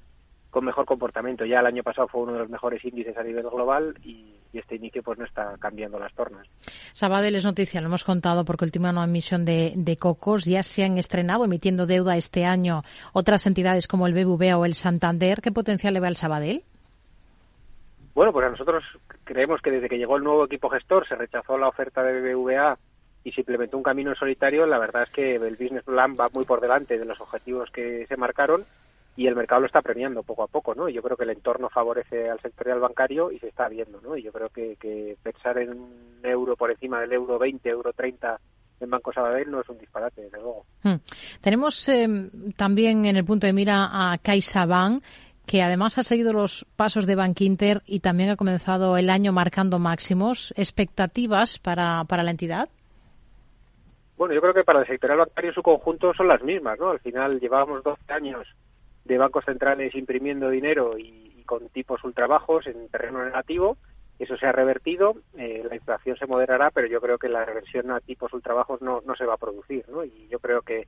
[0.55, 1.43] con mejor comportamiento.
[1.43, 4.77] Ya el año pasado fue uno de los mejores índices a nivel global y, este
[4.77, 6.47] inicio pues no está cambiando las tornas.
[6.93, 10.85] Sabadell es noticia, lo hemos contado porque última no emisión de, de, Cocos ya se
[10.85, 15.41] han estrenado emitiendo deuda este año otras entidades como el BBVA o el Santander.
[15.41, 16.63] ¿Qué potencial le ve al Sabadell?
[18.13, 18.81] Bueno, pues a nosotros
[19.25, 22.77] creemos que desde que llegó el nuevo equipo gestor se rechazó la oferta de BBVA
[23.25, 24.65] y se implementó un camino en solitario.
[24.65, 28.07] La verdad es que el business plan va muy por delante de los objetivos que
[28.07, 28.63] se marcaron
[29.15, 30.89] y el mercado lo está premiando poco a poco, ¿no?
[30.89, 34.17] Yo creo que el entorno favorece al sectorial bancario y se está viendo, ¿no?
[34.17, 37.93] Y yo creo que, que pensar en un euro por encima del euro 20, euro
[37.93, 38.39] 30
[38.82, 40.65] en Banco Sabadell no es un disparate, desde luego.
[40.84, 40.95] Hmm.
[41.41, 42.08] Tenemos eh,
[42.58, 45.01] también en el punto de mira a CaixaBank,
[45.45, 49.32] que además ha seguido los pasos de Bank Inter y también ha comenzado el año
[49.32, 50.54] marcando máximos.
[50.58, 52.67] ¿Expectativas para, para la entidad?
[54.17, 56.89] Bueno, yo creo que para el sectorial bancario en su conjunto son las mismas, ¿no?
[56.89, 58.47] Al final llevábamos 12 años
[59.05, 63.77] de bancos centrales imprimiendo dinero y, con tipos ultra bajos en terreno negativo.
[64.17, 67.91] Eso se ha revertido, eh, la inflación se moderará, pero yo creo que la reversión
[67.91, 69.87] a tipos ultra bajos no, no se va a producir.
[69.89, 70.03] ¿no?
[70.03, 70.87] Y yo creo que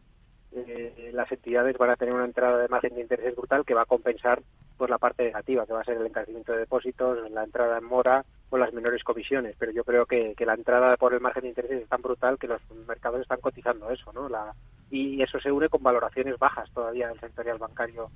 [0.53, 3.84] eh, las entidades van a tener una entrada de margen de interés brutal que va
[3.84, 4.41] a compensar
[4.77, 7.84] pues la parte negativa, que va a ser el encarecimiento de depósitos, la entrada en
[7.84, 9.56] mora o las menores comisiones.
[9.58, 12.38] Pero yo creo que, que la entrada por el margen de interés es tan brutal
[12.38, 14.30] que los mercados están cotizando eso, ¿no?
[14.30, 14.54] La,
[14.90, 18.10] y eso se une con valoraciones bajas todavía del sectorial bancario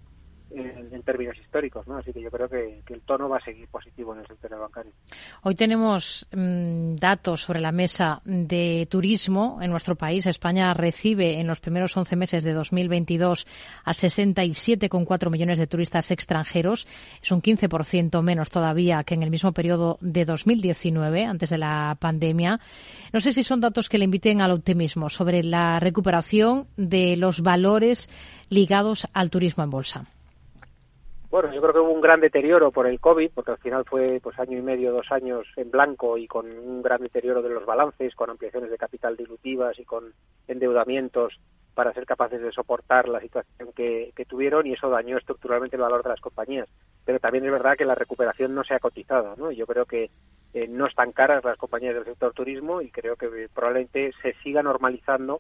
[0.53, 1.97] en, términos históricos, ¿no?
[1.97, 4.91] Así que yo creo que, el tono va a seguir positivo en el sector bancario.
[5.43, 10.25] Hoy tenemos mm, datos sobre la mesa de turismo en nuestro país.
[10.25, 13.47] España recibe en los primeros 11 meses de 2022
[13.83, 16.87] a 67,4 millones de turistas extranjeros.
[17.21, 21.97] Es un 15% menos todavía que en el mismo periodo de 2019, antes de la
[21.99, 22.59] pandemia.
[23.13, 27.41] No sé si son datos que le inviten al optimismo sobre la recuperación de los
[27.41, 28.09] valores
[28.49, 30.05] ligados al turismo en bolsa.
[31.32, 34.20] Bueno, yo creo que hubo un gran deterioro por el COVID, porque al final fue
[34.22, 37.65] pues año y medio, dos años en blanco y con un gran deterioro de los
[37.65, 40.13] balances, con ampliaciones de capital dilutivas y con
[40.50, 41.39] endeudamientos
[41.74, 46.04] para ser capaces de soportar la situación que, tuvieron y eso dañó estructuralmente el valor
[46.04, 46.67] de las compañías.
[47.06, 49.54] Pero también es verdad que la recuperación no se ha cotizado, ¿no?
[49.54, 50.10] Yo creo que
[50.54, 54.63] eh, no están caras las compañías del sector turismo y creo que probablemente se siga
[54.63, 55.39] normalizando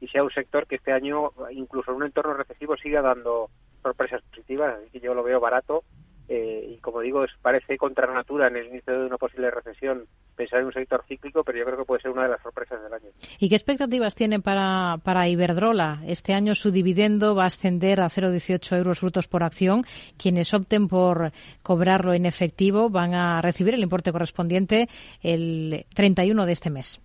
[0.00, 3.50] y sea un sector que este año, incluso en un entorno recesivo, siga dando
[3.82, 5.84] sorpresas positivas, así que yo lo veo barato.
[6.28, 10.60] Eh, y como digo, parece contra natura en el inicio de una posible recesión pensar
[10.60, 12.92] en un sector cíclico, pero yo creo que puede ser una de las sorpresas del
[12.92, 13.10] año.
[13.38, 16.00] ¿Y qué expectativas tiene para, para Iberdrola?
[16.06, 19.84] Este año su dividendo va a ascender a 0,18 euros frutos por acción.
[20.16, 24.88] Quienes opten por cobrarlo en efectivo van a recibir el importe correspondiente
[25.22, 27.00] el 31 de este mes.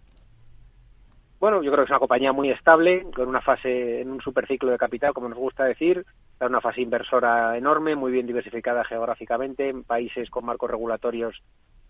[1.48, 4.70] Bueno, yo creo que es una compañía muy estable, con una fase en un superciclo
[4.70, 6.06] de capital, como nos gusta decir,
[6.42, 11.42] una fase inversora enorme, muy bien diversificada geográficamente, en países con marcos regulatorios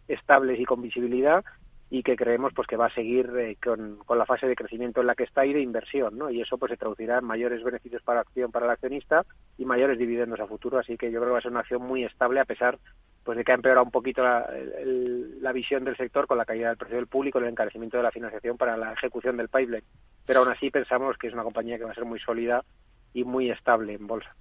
[0.07, 1.43] estables y con visibilidad,
[1.89, 5.07] y que creemos pues que va a seguir eh, con, la fase de crecimiento en
[5.07, 6.29] la que está y de inversión, ¿no?
[6.29, 9.25] Y eso pues se traducirá en mayores beneficios para acción para el accionista
[9.57, 11.81] y mayores dividendos a futuro, así que yo creo que va a ser una acción
[11.81, 12.77] muy estable a pesar
[13.23, 14.49] pues de que ha empeorado un poquito la,
[15.41, 18.11] la visión del sector con la caída del precio del público el encarecimiento de la
[18.11, 19.83] financiación para la ejecución del pipeline.
[20.25, 22.63] Pero aún así pensamos que es una compañía que va a ser muy sólida
[23.13, 24.33] y muy estable en bolsa.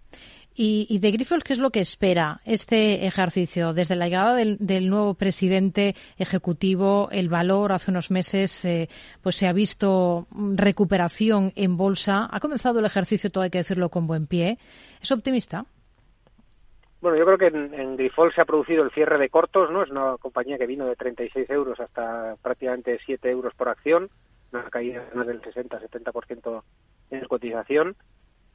[0.59, 3.75] Y, de Grifols, ¿qué es lo que espera este ejercicio?
[3.75, 8.89] Desde la llegada del, nuevo presidente ejecutivo, el valor hace unos meses eh,
[9.23, 12.27] pues se ha visto recuperación en bolsa.
[12.31, 14.57] Ha comenzado el ejercicio, todo hay que decirlo, con buen pie.
[15.03, 15.67] ¿Es optimista?
[17.03, 17.99] Bueno, yo creo que en, en
[18.35, 19.83] se ha producido el cierre de cortos, ¿no?
[19.83, 24.09] Es una compañía que vino de 36 euros hasta prácticamente 7 euros por acción.
[24.53, 26.63] una caída del 60-70%
[27.11, 27.95] en cotización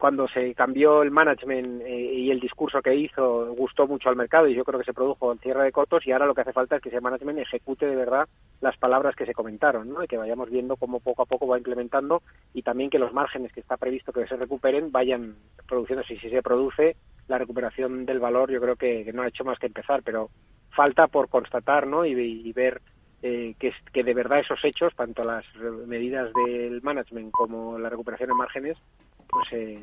[0.02, 4.48] cuando se cambió el management eh, y el discurso que hizo gustó mucho al mercado
[4.48, 6.54] y yo creo que se produjo el cierre de cortos y ahora lo que hace
[6.54, 8.28] falta es que ese management ejecute de verdad
[8.62, 10.04] las palabras que se comentaron ¿no?
[10.04, 13.54] y que vayamos viendo cómo poco a poco va implementando y también que los márgenes
[13.54, 15.36] que está previsto que se recuperen vayan
[15.68, 16.96] produciéndose y si se produce
[17.28, 20.32] la recuperación del valor yo creo que, no ha hecho más que empezar pero
[20.72, 22.08] falta por constatar ¿no?
[22.08, 22.82] y, ver
[23.22, 25.46] eh, que, que de verdad esos hechos, tanto las
[25.86, 28.78] medidas del management como la recuperación de márgenes,
[29.32, 29.80] pues se,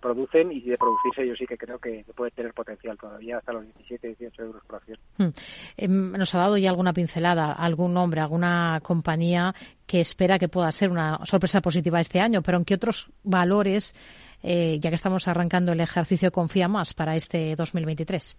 [0.00, 3.64] producen y de producirse yo sí que creo que, puede tener potencial todavía hasta los
[3.64, 4.98] 17, 18 euros por acción.
[5.18, 5.28] Hmm.
[5.76, 9.54] Em, ¿Nos ha dado ya alguna pincelada, algún nombre, alguna compañía
[9.86, 12.42] que espera que pueda ser una sorpresa positiva este año?
[12.42, 13.94] Pero ¿en qué otros valores,
[14.42, 18.38] eh, ya que estamos arrancando el ejercicio, confía más para este 2023?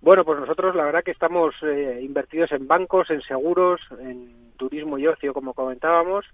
[0.00, 4.98] Bueno, pues nosotros la verdad que estamos eh, invertidos en bancos, en seguros, en turismo
[4.98, 6.24] y ocio, como comentábamos,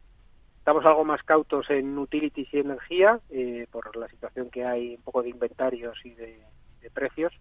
[0.65, 5.03] Estamos algo más cautos en utilities y energía eh, por la situación que hay un
[5.03, 6.41] poco de inventarios y de,
[6.95, 7.35] precios.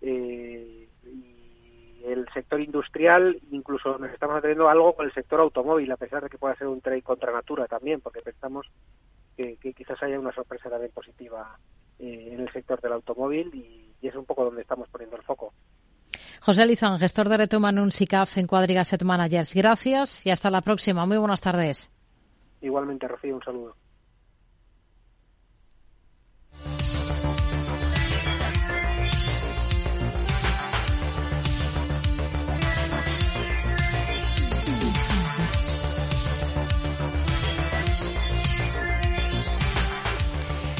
[0.00, 5.96] Eh, y el sector industrial, incluso nos estamos atendiendo algo con el sector automóvil, a
[5.96, 8.64] pesar de que pueda ser un trade contra natura también, porque pensamos
[9.36, 11.58] que, quizás haya una sorpresa también positiva
[11.98, 15.52] eh, en el sector del automóvil y, es un poco donde estamos poniendo el foco.
[16.40, 19.52] José Lizán, gestor de Retoma un SICAF en Cuadriga Set Managers.
[19.52, 21.04] Gracias y hasta la próxima.
[21.06, 21.90] Muy buenas tardes.
[22.62, 23.76] Igualmente, Rocío, un saludo.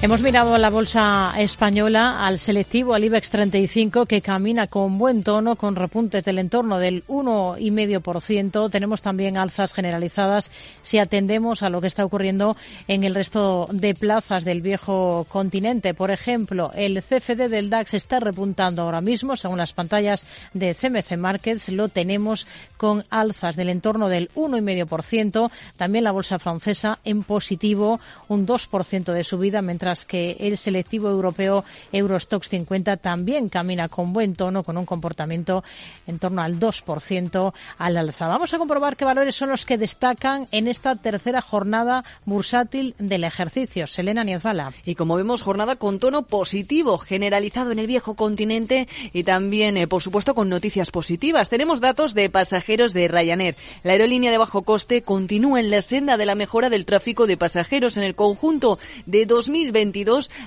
[0.02, 5.54] Hemos mirado la bolsa española, al selectivo, al IBEX 35, que camina con buen tono,
[5.54, 8.68] con repuntes del entorno del 1,5%.
[8.68, 10.50] Tenemos también alzas generalizadas
[10.82, 12.56] si atendemos a lo que está ocurriendo
[12.88, 15.94] en el resto de plazas del viejo continente.
[15.94, 21.16] Por ejemplo, el CFD del DAX está repuntando ahora mismo, según las pantallas de CMC
[21.16, 25.48] Markets, lo tenemos con alzas del entorno del 1,5%.
[25.76, 31.64] También la bolsa francesa en positivo, un 2% de subida, mientras que el selectivo europeo
[31.92, 35.62] Eurostox 50 también camina con buen tono, con un comportamiento
[36.06, 38.26] en torno al 2% al alza.
[38.26, 43.24] Vamos a comprobar qué valores son los que destacan en esta tercera jornada bursátil del
[43.24, 43.86] ejercicio.
[43.86, 44.72] Selena Niezbala.
[44.84, 49.86] Y como vemos, jornada con tono positivo, generalizado en el viejo continente y también, eh,
[49.86, 51.48] por supuesto, con noticias positivas.
[51.48, 53.56] Tenemos datos de pasajeros de Ryanair.
[53.82, 57.36] La aerolínea de bajo coste continúa en la senda de la mejora del tráfico de
[57.36, 59.81] pasajeros en el conjunto de 2020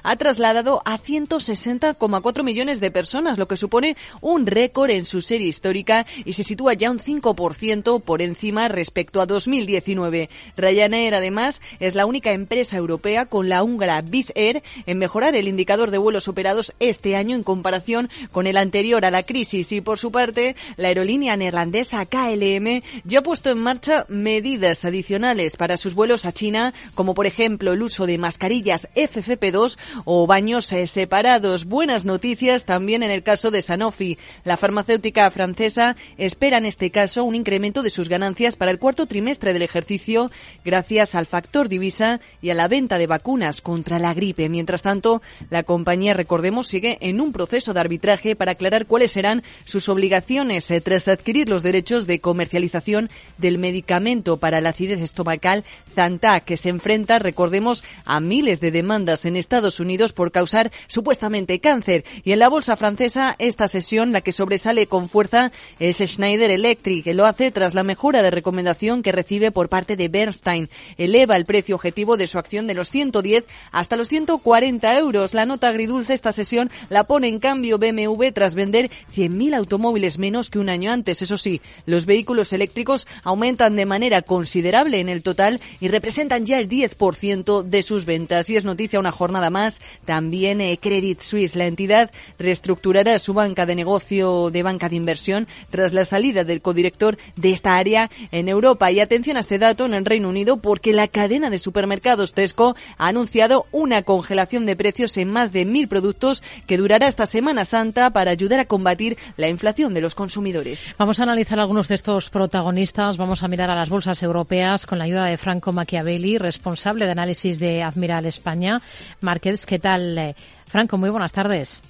[0.03, 5.47] ha trasladado a 160,4 millones de personas, lo que supone un récord en su serie
[5.47, 10.29] histórica y se sitúa ya un 5% por encima respecto a 2019.
[10.55, 15.47] Ryanair, además, es la única empresa europea con la húngara Wizz Air en mejorar el
[15.47, 19.71] indicador de vuelos operados este año en comparación con el anterior a la crisis.
[19.71, 25.57] Y por su parte, la aerolínea neerlandesa KLM ya ha puesto en marcha medidas adicionales
[25.57, 30.27] para sus vuelos a China, como por ejemplo el uso de mascarillas FF FP2 o
[30.27, 31.65] baños eh, separados.
[31.65, 34.17] Buenas noticias también en el caso de Sanofi.
[34.43, 39.05] La farmacéutica francesa espera en este caso un incremento de sus ganancias para el cuarto
[39.05, 40.31] trimestre del ejercicio
[40.63, 44.49] gracias al factor divisa y a la venta de vacunas contra la gripe.
[44.49, 49.43] Mientras tanto, la compañía, recordemos, sigue en un proceso de arbitraje para aclarar cuáles serán
[49.63, 55.63] sus obligaciones eh, tras adquirir los derechos de comercialización del medicamento para la acidez estomacal
[55.93, 61.61] Zantac, que se enfrenta, recordemos, a miles de demandas en Estados Unidos por causar supuestamente
[61.61, 62.03] cáncer.
[62.25, 67.05] Y en la bolsa francesa, esta sesión, la que sobresale con fuerza, es Schneider Electric,
[67.05, 70.69] que lo hace tras la mejora de recomendación que recibe por parte de Bernstein.
[70.97, 75.33] Eleva el precio objetivo de su acción de los 110 hasta los 140 euros.
[75.33, 80.49] La nota agridulce esta sesión la pone en cambio BMW tras vender 100.000 automóviles menos
[80.49, 81.21] que un año antes.
[81.21, 86.59] Eso sí, los vehículos eléctricos aumentan de manera considerable en el total y representan ya
[86.59, 88.49] el 10% de sus ventas.
[88.49, 89.81] Y es noticia una jornada más.
[90.03, 95.47] También eh, Credit Suisse, la entidad, reestructurará su banca de negocio de banca de inversión
[95.69, 98.91] tras la salida del codirector de esta área en Europa.
[98.91, 102.75] Y atención a este dato en el Reino Unido porque la cadena de supermercados Tesco
[102.97, 107.63] ha anunciado una congelación de precios en más de mil productos que durará esta Semana
[107.63, 110.87] Santa para ayudar a combatir la inflación de los consumidores.
[110.97, 113.17] Vamos a analizar algunos de estos protagonistas.
[113.17, 117.11] Vamos a mirar a las bolsas europeas con la ayuda de Franco Machiavelli, responsable de
[117.11, 118.81] análisis de Admiral España.
[119.21, 119.65] Márquez.
[119.65, 120.17] ¿Qué tal?
[120.17, 121.81] Eh, Franco, muy buenas tardes.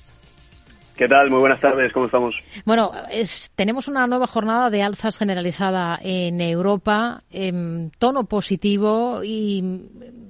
[0.96, 1.30] ¿Qué tal?
[1.30, 2.36] Muy buenas tardes, ¿cómo estamos?
[2.64, 9.62] Bueno, es, tenemos una nueva jornada de alzas generalizada en Europa, en tono positivo y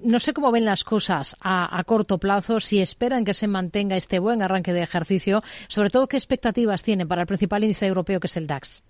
[0.03, 3.95] no sé cómo ven las cosas a, a, corto plazo, si esperan que se mantenga
[3.95, 8.19] este buen arranque de ejercicio, sobre todo qué expectativas tienen para el principal índice europeo
[8.19, 8.81] que es el DAX.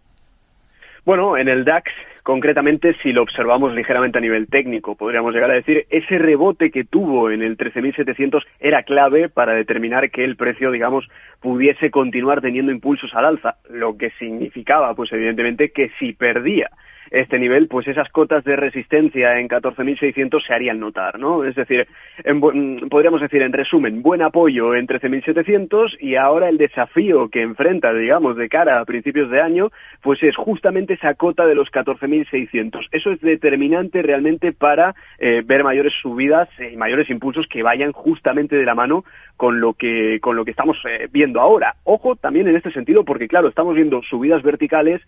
[1.05, 1.91] Bueno, en el DAX
[2.25, 6.83] Concretamente, si lo observamos ligeramente a nivel técnico, podríamos llegar a decir, ese rebote que
[6.83, 11.07] tuvo en el 13.700 era clave para determinar que el precio, digamos,
[11.39, 16.71] pudiese continuar teniendo impulsos al alza, lo que significaba, pues evidentemente, que si perdía
[17.15, 21.45] este nivel, pues esas cotas de resistencia en 14.600 se harían notar, ¿no?
[21.45, 21.87] Es decir,
[22.89, 28.35] podríamos decir en resumen, buen apoyo en 13.700 y ahora el desafío que enfrenta, digamos,
[28.35, 32.89] de cara a principios de año, pues es justamente esa cota de los 14.600.
[32.91, 38.57] Eso es determinante realmente para eh, ver mayores subidas y mayores impulsos que vayan justamente
[38.57, 39.05] de la mano
[39.37, 41.75] con lo que con lo que estamos eh, viendo ahora.
[41.83, 45.01] Ojo también en este sentido porque claro, estamos viendo subidas verticales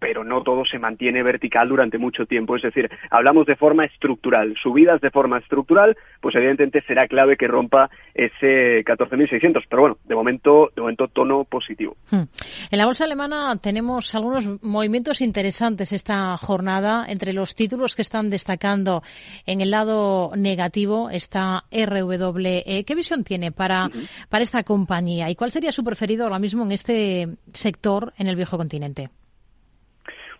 [0.00, 2.56] pero no todo se mantiene vertical durante mucho tiempo.
[2.56, 4.56] Es decir, hablamos de forma estructural.
[4.60, 9.64] Subidas de forma estructural, pues evidentemente será clave que rompa ese 14.600.
[9.68, 11.96] Pero bueno, de momento, de momento tono positivo.
[12.10, 12.22] Hmm.
[12.70, 17.04] En la bolsa alemana tenemos algunos movimientos interesantes esta jornada.
[17.06, 19.02] Entre los títulos que están destacando
[19.44, 22.84] en el lado negativo está RWE.
[22.86, 23.90] ¿Qué visión tiene para,
[24.30, 25.28] para esta compañía?
[25.28, 29.10] ¿Y cuál sería su preferido ahora mismo en este sector en el viejo continente?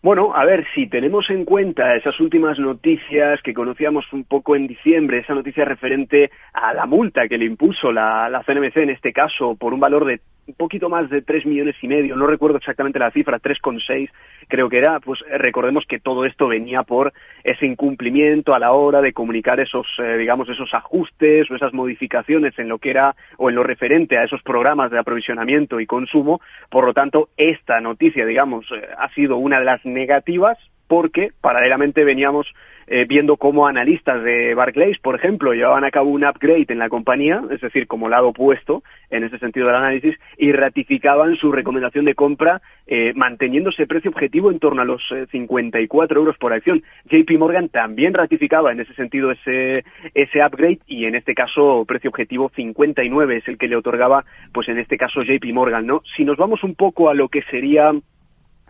[0.03, 4.67] Bueno, a ver, si tenemos en cuenta esas últimas noticias que conocíamos un poco en
[4.67, 9.13] diciembre, esa noticia referente a la multa que le impuso la, la CNMC en este
[9.13, 12.59] caso por un valor de un poquito más de tres millones y medio, no recuerdo
[12.59, 14.11] exactamente la cifra, 3,6
[14.49, 17.13] creo que era, pues eh, recordemos que todo esto venía por
[17.45, 22.59] ese incumplimiento a la hora de comunicar esos, eh, digamos, esos ajustes o esas modificaciones
[22.59, 26.41] en lo que era o en lo referente a esos programas de aprovisionamiento y consumo.
[26.69, 30.59] Por lo tanto, esta noticia, digamos, eh, ha sido una de las negativas
[30.91, 32.53] porque paralelamente veníamos
[32.89, 36.89] eh, viendo cómo analistas de Barclays, por ejemplo, llevaban a cabo un upgrade en la
[36.89, 42.05] compañía, es decir, como lado opuesto en ese sentido del análisis, y ratificaban su recomendación
[42.07, 46.53] de compra eh, manteniendo ese precio objetivo en torno a los 54 eh, euros por
[46.53, 46.83] acción.
[47.09, 49.85] JP Morgan también ratificaba en ese sentido ese,
[50.15, 54.69] ese upgrade y en este caso precio objetivo 59 es el que le otorgaba, pues
[54.69, 56.03] en este caso JP Morgan, ¿no?
[56.17, 57.93] Si nos vamos un poco a lo que sería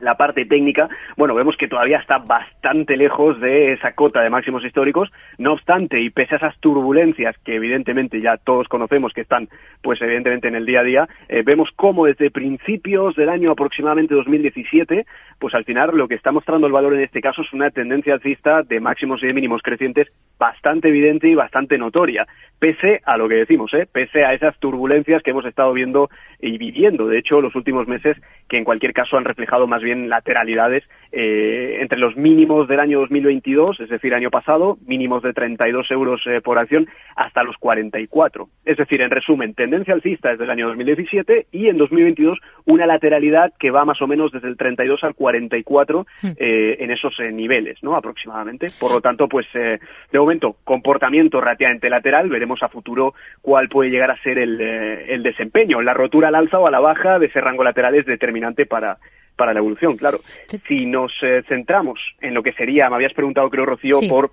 [0.00, 4.64] la parte técnica, bueno, vemos que todavía está bastante lejos de esa cota de máximos
[4.64, 5.10] históricos.
[5.38, 9.48] No obstante, y pese a esas turbulencias que evidentemente ya todos conocemos que están,
[9.82, 14.14] pues evidentemente en el día a día, eh, vemos cómo desde principios del año aproximadamente
[14.14, 15.06] 2017,
[15.38, 18.14] pues al final lo que está mostrando el valor en este caso es una tendencia
[18.14, 22.26] alcista de máximos y de mínimos crecientes bastante evidente y bastante notoria,
[22.60, 23.88] pese a lo que decimos, ¿eh?
[23.90, 28.16] pese a esas turbulencias que hemos estado viendo y viviendo, de hecho, los últimos meses,
[28.48, 33.00] que en cualquier caso han reflejado más bien lateralidades eh, entre los mínimos del año
[33.00, 38.48] 2022, es decir, año pasado, mínimos de 32 euros eh, por acción, hasta los 44.
[38.64, 43.52] Es decir, en resumen, tendencia alcista desde el año 2017 y en 2022 una lateralidad
[43.58, 46.28] que va más o menos desde el 32 al 44 hmm.
[46.36, 47.96] eh, en esos niveles, ¿no?
[47.96, 48.70] Aproximadamente.
[48.78, 54.10] Por lo tanto, pues de momento, comportamiento relativamente lateral, veremos a futuro cuál puede llegar
[54.10, 55.80] a ser el, el desempeño.
[55.82, 58.98] La rotura al alza o a la baja de ese rango lateral es determinante para,
[59.40, 60.20] para la evolución, claro.
[60.68, 64.30] Si nos eh, centramos en lo que sería, me habías preguntado, creo, Rocío, por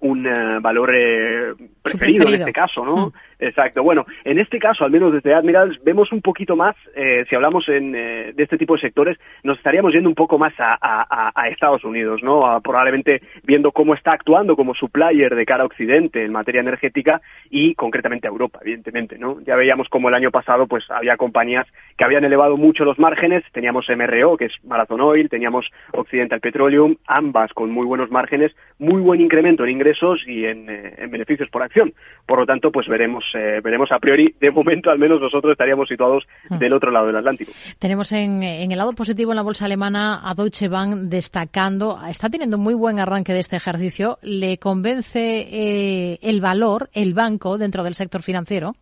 [0.00, 3.06] un eh, valor eh, preferido, en este caso, ¿no?
[3.08, 3.12] Mm.
[3.38, 3.82] Exacto.
[3.82, 7.68] Bueno, en este caso, al menos desde Admirals, vemos un poquito más, eh, si hablamos
[7.68, 12.22] en, de este tipo de sectores, nos estaríamos yendo un poco más a, Estados Unidos,
[12.22, 12.60] ¿no?
[12.62, 17.20] probablemente viendo cómo está actuando como supplier de cara a Occidente en materia energética
[17.50, 19.40] y concretamente a Europa, evidentemente, ¿no?
[19.40, 21.66] Ya veíamos como el año pasado, pues había compañías
[21.96, 26.96] que habían elevado mucho los márgenes, teníamos MRO, que es Marathon Oil, teníamos Occidental Petroleum,
[27.06, 31.48] ambas con muy buenos márgenes, muy buen incremento en ingresos y en, eh, en beneficios
[31.50, 31.94] por acción.
[32.26, 35.88] Por lo tanto, pues veremos, eh, veremos a priori, de momento al menos nosotros estaríamos
[35.88, 36.58] situados mm.
[36.58, 37.52] del otro lado del Atlántico.
[37.78, 42.28] Tenemos en, en, el lado positivo en la bolsa alemana a Deutsche Bank destacando, está
[42.28, 44.18] teniendo muy buen arranque de este ejercicio.
[44.22, 48.74] ¿Le convence eh, el valor, el banco dentro del sector financiero?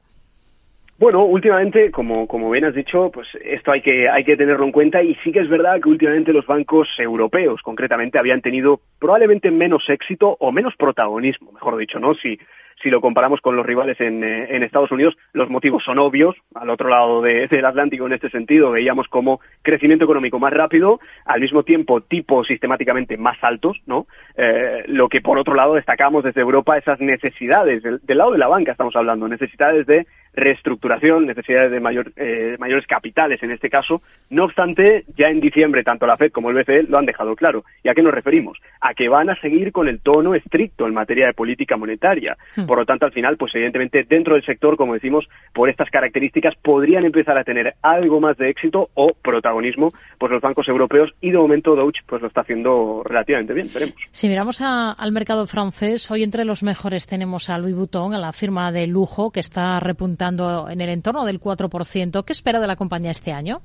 [0.99, 4.73] Bueno, últimamente, como, como bien has dicho, pues esto hay que, hay que tenerlo en
[4.73, 9.51] cuenta y sí que es verdad que últimamente los bancos europeos, concretamente, habían tenido probablemente
[9.51, 12.15] menos éxito o menos protagonismo, mejor dicho, ¿no?
[12.15, 12.39] Si,
[12.83, 16.37] si lo comparamos con los rivales en, eh, en Estados Unidos, los motivos son obvios.
[16.55, 21.01] Al otro lado de, del Atlántico, en este sentido, veíamos como crecimiento económico más rápido,
[21.25, 24.07] al mismo tiempo tipos sistemáticamente más altos, ¿no?
[24.37, 28.39] Eh, lo que por otro lado destacamos desde Europa esas necesidades, del, del lado de
[28.39, 30.07] la banca estamos hablando, necesidades de
[30.37, 34.03] reestructuración, necesidades de mayor, eh, mayores capitales en este caso.
[34.29, 37.65] No obstante, ya en diciembre tanto la Fed como el BCE lo han dejado claro.
[37.83, 38.59] ¿Y a qué nos referimos?
[38.81, 42.37] A que van a seguir con el tono estricto en materia de política monetaria.
[42.55, 42.67] Hmm.
[42.77, 46.57] Por lo tanto, al final, pues evidentemente dentro del sector, como decimos, por estas características
[46.61, 51.31] podrían empezar a tener algo más de éxito o protagonismo pues los bancos europeos y
[51.31, 53.97] de momento Deutsche pues lo está haciendo relativamente bien, veremos.
[54.11, 58.35] Si miramos al mercado francés, hoy entre los mejores tenemos a Louis Vuitton, a la
[58.35, 62.27] firma de lujo que está repuntando en el entorno del 4%.
[62.27, 63.63] ¿Qué espera de la compañía este año?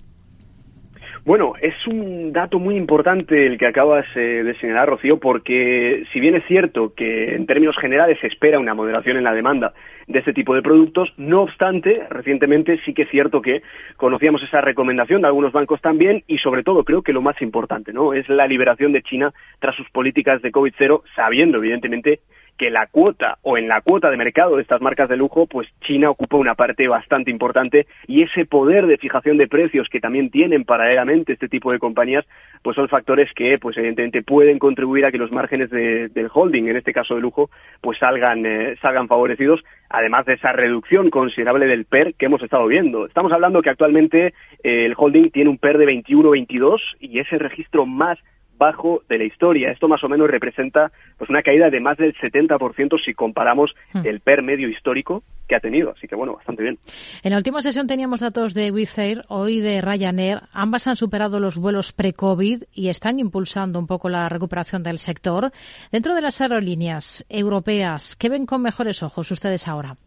[1.23, 6.19] Bueno, es un dato muy importante el que acabas eh, de señalar, Rocío, porque si
[6.19, 9.73] bien es cierto que en términos generales se espera una moderación en la demanda
[10.07, 13.61] de este tipo de productos, no obstante, recientemente sí que es cierto que
[13.97, 17.93] conocíamos esa recomendación de algunos bancos también y sobre todo creo que lo más importante,
[17.93, 18.13] ¿no?
[18.13, 22.21] Es la liberación de China tras sus políticas de COVID-0, sabiendo evidentemente
[22.61, 25.67] que la cuota o en la cuota de mercado de estas marcas de lujo, pues
[25.81, 30.29] China ocupa una parte bastante importante y ese poder de fijación de precios que también
[30.29, 32.23] tienen paralelamente este tipo de compañías,
[32.61, 36.77] pues son factores que, pues evidentemente pueden contribuir a que los márgenes del holding, en
[36.77, 37.49] este caso de lujo,
[37.81, 42.67] pues salgan, eh, salgan favorecidos, además de esa reducción considerable del PER que hemos estado
[42.67, 43.07] viendo.
[43.07, 47.87] Estamos hablando que actualmente eh, el holding tiene un PER de 21-22 y ese registro
[47.87, 48.19] más
[48.61, 49.71] bajo de la historia.
[49.71, 54.05] Esto más o menos representa pues una caída de más del 70% si comparamos hmm.
[54.05, 55.89] el PER medio histórico que ha tenido.
[55.97, 56.77] Así que bueno, bastante bien.
[57.23, 60.41] En la última sesión teníamos datos de Wizz Air, hoy de Ryanair.
[60.53, 65.51] Ambas han superado los vuelos pre-COVID y están impulsando un poco la recuperación del sector.
[65.91, 69.97] Dentro de las aerolíneas europeas, ¿qué ven con mejores ojos ustedes ahora?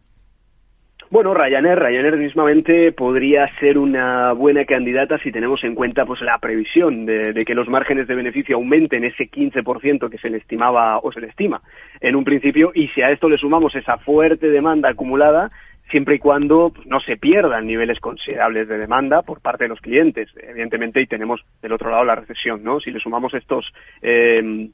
[1.11, 6.39] Bueno, Ryanair, Ryanair mismamente podría ser una buena candidata si tenemos en cuenta pues la
[6.39, 11.11] previsión de, que los márgenes de beneficio aumenten ese 15% que se le estimaba o
[11.11, 11.61] se le estima
[12.01, 15.51] en un principio y si a esto le sumamos esa fuerte demanda acumulada
[15.91, 19.81] siempre y cuando pues, no se pierdan niveles considerables de demanda por parte de los
[19.81, 22.79] clientes, evidentemente, y tenemos del otro lado la recesión, ¿no?
[22.79, 24.71] Si le sumamos estos eh,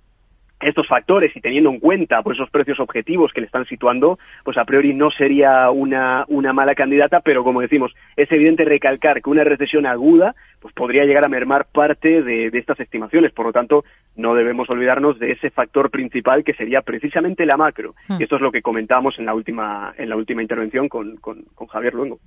[0.61, 4.57] estos factores y teniendo en cuenta pues, esos precios objetivos que le están situando, pues
[4.57, 9.29] a priori no sería una, una mala candidata, pero como decimos, es evidente recalcar que
[9.29, 13.31] una recesión aguda pues podría llegar a mermar parte de, estas estimaciones.
[13.31, 13.83] Por lo tanto,
[14.15, 17.95] no debemos olvidarnos de ese factor principal que sería precisamente la macro.
[18.07, 18.17] Hmm.
[18.19, 21.41] Y esto es lo que comentábamos en la última, en la última intervención con, con,
[21.55, 22.19] con Javier Luengo.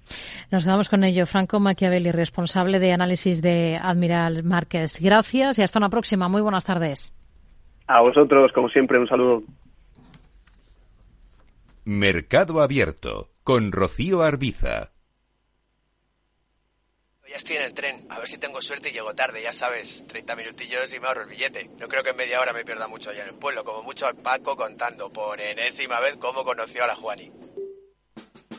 [0.51, 1.27] Nos quedamos con ello.
[1.27, 5.01] Franco Machiavelli, responsable de análisis de Admiral Márquez.
[5.01, 6.29] Gracias y hasta una próxima.
[6.29, 7.15] Muy buenas tardes.
[7.87, 9.43] A vosotros, como siempre, un saludo.
[11.85, 14.93] Mercado Abierto con Rocío Arbiza.
[17.29, 20.07] Ya estoy en el tren, a ver si tengo suerte y llego tarde, ya sabes,
[20.07, 21.71] 30 minutillos y me ahorro el billete.
[21.79, 24.07] No creo que en media hora me pierda mucho allá en el pueblo, como mucho
[24.07, 27.33] al Paco contando por enésima vez cómo conoció a la Juani.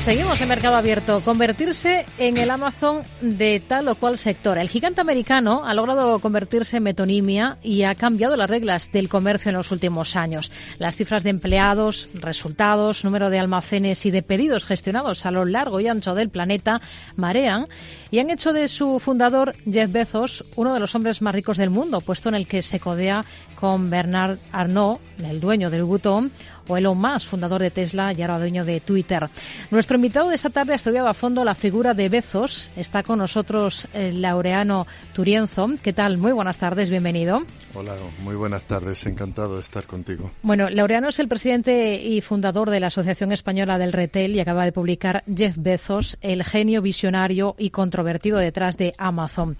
[0.00, 1.20] Seguimos en mercado abierto.
[1.20, 4.56] Convertirse en el Amazon de tal o cual sector.
[4.56, 9.50] El gigante americano ha logrado convertirse en metonimia y ha cambiado las reglas del comercio
[9.50, 10.50] en los últimos años.
[10.78, 15.80] Las cifras de empleados, resultados, número de almacenes y de pedidos gestionados a lo largo
[15.80, 16.80] y ancho del planeta
[17.16, 17.66] marean
[18.10, 21.68] y han hecho de su fundador Jeff Bezos uno de los hombres más ricos del
[21.68, 23.22] mundo, puesto en el que se codea
[23.54, 26.32] con Bernard Arnault, el dueño del Butón,
[26.70, 29.28] o Elon Musk, fundador de Tesla y ahora dueño de Twitter.
[29.70, 32.70] Nuestro invitado de esta tarde ha estudiado a fondo la figura de Bezos.
[32.76, 35.68] Está con nosotros el Laureano Turienzo.
[35.82, 36.18] ¿Qué tal?
[36.18, 37.42] Muy buenas tardes, bienvenido.
[37.74, 40.30] Hola, muy buenas tardes, encantado de estar contigo.
[40.42, 44.64] Bueno, Laureano es el presidente y fundador de la Asociación Española del Retail y acaba
[44.64, 49.56] de publicar Jeff Bezos, el genio visionario y controvertido detrás de Amazon.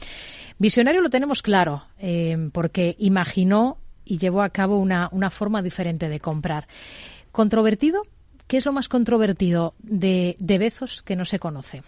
[0.59, 3.79] Visionario lo tenemos claro, eh, porque imaginó
[4.11, 6.67] y llevó a cabo una, una forma diferente de comprar.
[7.31, 8.03] ¿Controvertido?
[8.49, 11.85] ¿Qué es lo más controvertido de, de Bezos que no se conoce?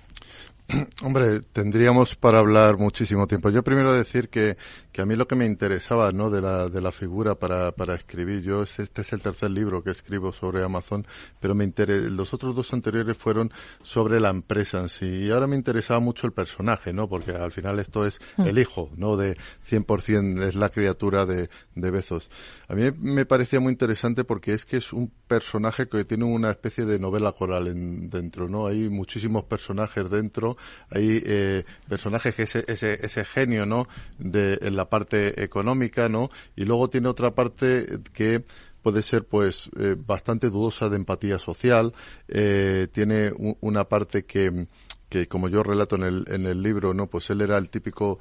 [1.02, 3.50] Hombre, tendríamos para hablar muchísimo tiempo.
[3.50, 4.56] Yo primero decir que,
[4.90, 6.30] que a mí lo que me interesaba, ¿no?
[6.30, 8.42] De la, de la figura para, para escribir.
[8.42, 11.06] Yo, este es el tercer libro que escribo sobre Amazon,
[11.40, 13.52] pero me los otros dos anteriores fueron
[13.82, 15.06] sobre la empresa en sí.
[15.06, 17.08] Y ahora me interesaba mucho el personaje, ¿no?
[17.08, 18.42] Porque al final esto es hmm.
[18.42, 19.16] el hijo, ¿no?
[19.16, 19.34] De
[19.68, 22.30] 100% es la criatura de, de Bezos.
[22.68, 26.50] A mí me parecía muy interesante porque es que es un personaje que tiene una
[26.50, 28.66] especie de novela coral en, dentro, ¿no?
[28.66, 30.56] Hay muchísimos personajes dentro
[30.90, 33.88] hay eh, personajes que ese, ese, ese genio, ¿no?
[34.18, 36.30] De, en la parte económica, ¿no?
[36.56, 38.44] Y luego tiene otra parte que
[38.82, 41.94] puede ser pues eh, bastante dudosa de empatía social,
[42.28, 44.66] eh, tiene una parte que,
[45.08, 47.06] que como yo relato en el, libro, ¿no?
[47.06, 48.18] Pues él era el típico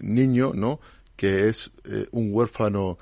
[0.00, 0.80] niño, ¿no?
[1.16, 1.70] Que es
[2.12, 2.98] un huérfano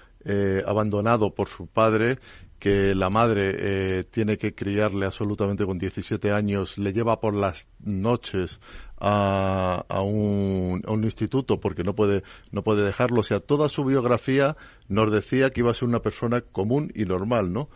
[0.67, 2.19] abandonado por su padre,
[2.59, 7.69] que la madre eh, tiene que criarle absolutamente con 17 años, le lleva por las
[7.81, 8.61] noches
[8.99, 13.21] a, a, un, a, un, instituto porque no puede, no puede dejarlo.
[13.21, 14.57] O sea, toda su biografía
[14.89, 17.69] nos decía que iba a ser una persona común y normal, ¿no?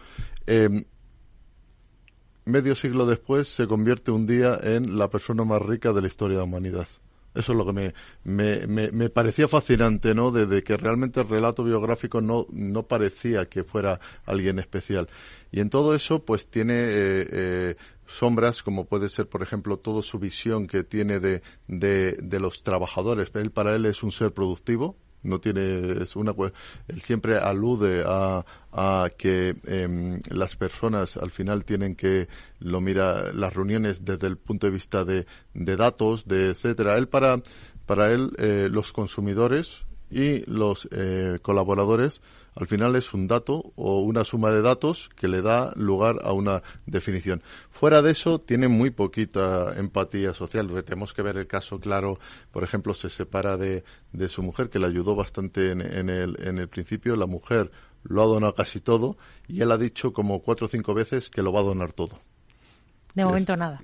[0.47, 0.87] Eh,
[2.47, 6.39] medio siglo después se convierte un día en la persona más rica de la historia
[6.39, 6.89] de la humanidad.
[7.39, 10.33] Eso es lo que me, me, me, parecía fascinante, ¿no?
[10.33, 15.09] De, que realmente el relato biográfico no, no parecía que fuera alguien especial.
[15.53, 17.77] Y en todo eso, pues tiene eh, eh,
[18.09, 22.65] sombras, como puede ser, por ejemplo, toda su visión que tiene de, de, de los
[22.65, 23.31] trabajadores.
[23.35, 26.35] Él, para él es un ser productivo, no tiene es una
[26.89, 32.29] él siempre alude a, a que em, las personas al final tienen que
[32.61, 36.97] lo mira las reuniones desde el punto de vista de, de datos de etcétera.
[36.97, 37.43] Él para
[37.87, 42.21] para él eh, los consumidores y los eh, colaboradores
[42.59, 46.33] al final es un dato o una suma de datos que le da lugar a
[46.33, 47.41] una definición.
[47.71, 50.67] Fuera de eso, tiene muy poquita empatía social.
[50.85, 52.19] Tenemos que ver el caso claro,
[52.51, 56.37] por ejemplo, se separa de, de su mujer, que le ayudó bastante en, en, el,
[56.45, 57.15] en el principio.
[57.15, 57.71] La mujer
[58.03, 61.43] lo ha donado casi todo y él ha dicho como cuatro o cinco veces que
[61.43, 62.19] lo va a donar todo.
[63.15, 63.81] De momento nada.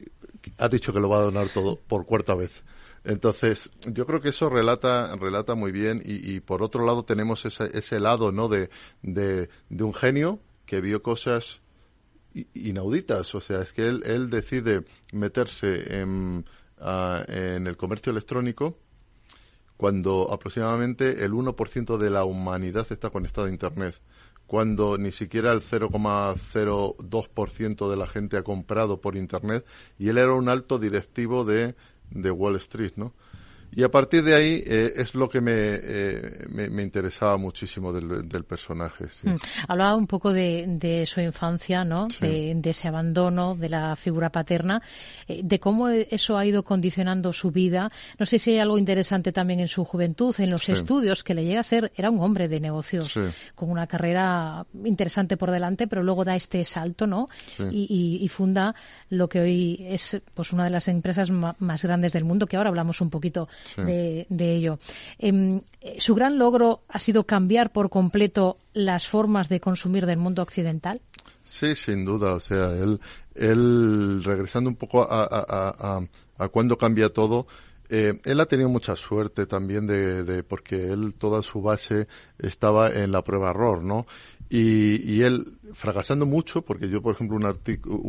[0.58, 2.64] Ha dicho que lo va a donar todo por cuarta vez.
[3.04, 7.76] Entonces, yo creo que eso relata, relata muy bien y, por otro lado tenemos ese,
[7.76, 8.48] ese lado, ¿no?
[8.48, 8.70] De,
[9.02, 11.60] de, un genio que vio cosas
[12.54, 13.34] inauditas.
[13.34, 16.46] O sea, es que él, decide meterse en,
[17.28, 18.78] en el comercio electrónico
[19.76, 24.00] cuando aproximadamente el 1% de la humanidad está conectada a Internet
[24.46, 29.64] cuando ni siquiera el 0,02% de la gente ha comprado por Internet
[29.98, 31.74] y él era un alto directivo de
[32.10, 33.12] de Wall Street, ¿no?
[33.76, 38.28] Y a partir de ahí eh, es lo que me, eh, me, interesaba muchísimo del,
[38.28, 39.06] del personaje.
[39.10, 39.28] Sí.
[39.28, 39.36] Mm.
[39.68, 42.08] Hablaba un poco de, de su infancia, ¿no?
[42.20, 44.82] De, ese abandono de la figura paterna,
[45.28, 47.90] eh, de cómo eso ha ido condicionando su vida.
[48.18, 51.44] No sé si hay algo interesante también en su juventud, en los estudios, que le
[51.44, 53.18] llega a ser, era un hombre de negocios,
[53.54, 57.28] con una carrera interesante por delante, pero luego da este salto, ¿no?
[57.70, 58.74] Y, y, funda
[59.10, 62.70] lo que hoy es pues una de las empresas más grandes del mundo, que ahora
[62.70, 64.78] hablamos un poquito de, ello.
[65.18, 65.60] Em,
[65.98, 71.00] ¿Su gran logro ha sido cambiar por completo las formas de consumir del mundo occidental?
[71.44, 72.34] Sí, sin duda.
[72.34, 73.00] O sea, él,
[73.34, 76.00] él regresando un poco a, a,
[76.38, 77.46] a, cuando cambia todo,
[77.88, 82.08] eh, él ha tenido mucha suerte también de, de, porque él toda su base
[82.38, 84.06] estaba en la prueba error, ¿no?
[84.56, 87.44] Y, él fracasando mucho, porque yo, por ejemplo, un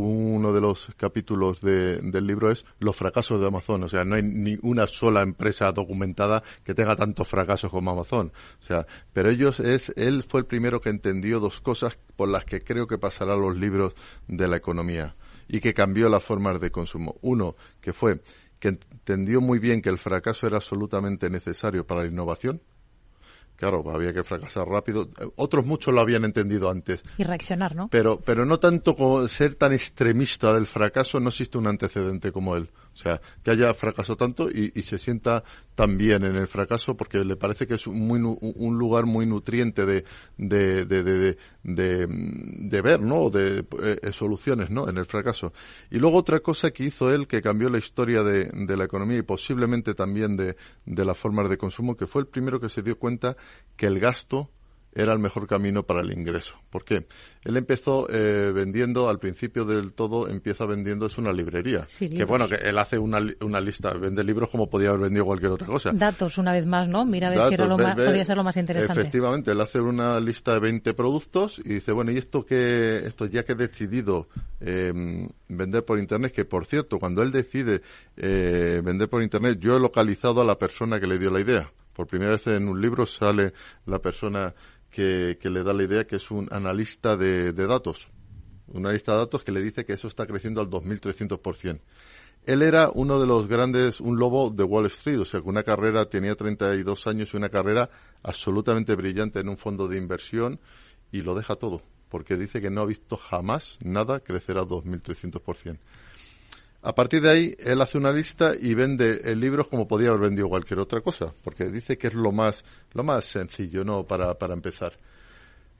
[0.05, 3.81] uno de los capítulos del libro es los fracasos de Amazon.
[3.81, 8.31] O sea, no hay ni una sola empresa documentada que tenga tantos fracasos como Amazon.
[8.59, 12.45] O sea, pero ellos es, él fue el primero que entendió dos cosas por las
[12.45, 13.95] que creo que pasarán los libros
[14.27, 15.15] de la economía
[15.47, 17.15] y que cambió las formas de consumo.
[17.23, 18.21] Uno, que fue
[18.59, 22.61] que entendió muy bien que el fracaso era absolutamente necesario para la innovación
[23.55, 25.09] Claro, había que fracasar rápido.
[25.35, 27.01] Otros muchos lo habían entendido antes.
[27.17, 27.87] Y reaccionar, ¿no?
[27.89, 32.55] Pero, pero no tanto como ser tan extremista del fracaso, no existe un antecedente como
[32.55, 32.69] él.
[32.95, 35.43] O sea, que haya fracasado tanto y, se sienta
[35.75, 39.25] tan bien en el fracaso porque le parece que es un, muy, un lugar muy
[39.25, 40.05] nutriente de,
[40.37, 43.29] de, de, de, ver, ¿no?
[43.29, 44.87] De eh, soluciones, ¿no?
[44.87, 45.51] En el fracaso.
[45.91, 49.17] Y luego otra cosa que hizo él que cambió la historia de, de la economía
[49.17, 52.81] y posiblemente también de, de las formas de consumo, que fue el primero que se
[52.81, 53.35] dio cuenta
[53.75, 54.51] que el gasto
[54.95, 56.55] era el mejor camino para el ingreso.
[56.69, 57.05] ¿Por qué?
[57.43, 61.85] Él empezó eh, vendiendo, al principio del todo, empieza vendiendo, es una librería.
[61.99, 65.51] que bueno, que él hace una, una, lista, vende libros como podía haber vendido cualquier
[65.51, 65.91] otra cosa.
[65.93, 67.05] Datos, una vez más, ¿no?
[67.05, 69.01] Mira, a ver, que era lo más, podría ser lo más interesante.
[69.01, 73.25] Efectivamente, él hace una lista de 20 productos y dice, bueno, ¿y esto que, esto
[73.25, 74.29] ya que he decidido
[74.61, 74.93] eh,
[75.49, 76.31] vender por Internet?
[76.31, 77.81] Que, por cierto, cuando él decide
[78.15, 81.69] eh, vender por Internet, yo he localizado a la persona que le dio la idea.
[81.95, 83.53] Por primera vez en un libro sale
[83.85, 84.53] la persona
[84.95, 88.07] que, le da la idea que es un analista de, datos.
[88.67, 91.81] Un analista de datos que le dice que eso está creciendo al 2.300%.
[92.45, 95.63] Él era uno de los grandes, un lobo de Wall Street, o sea, que una
[95.63, 97.89] carrera, tenía 32 años y una carrera
[98.23, 100.59] absolutamente brillante en un fondo de inversión
[101.11, 105.79] y lo deja todo, porque dice que no ha visto jamás nada crecer a 2.300%.
[106.85, 110.47] A partir de ahí, él hace una lista y vende libros como podía haber vendido
[110.47, 112.63] cualquier otra cosa, porque dice que es lo más,
[112.93, 114.05] lo más sencillo, ¿no?
[114.05, 114.93] Para, para empezar.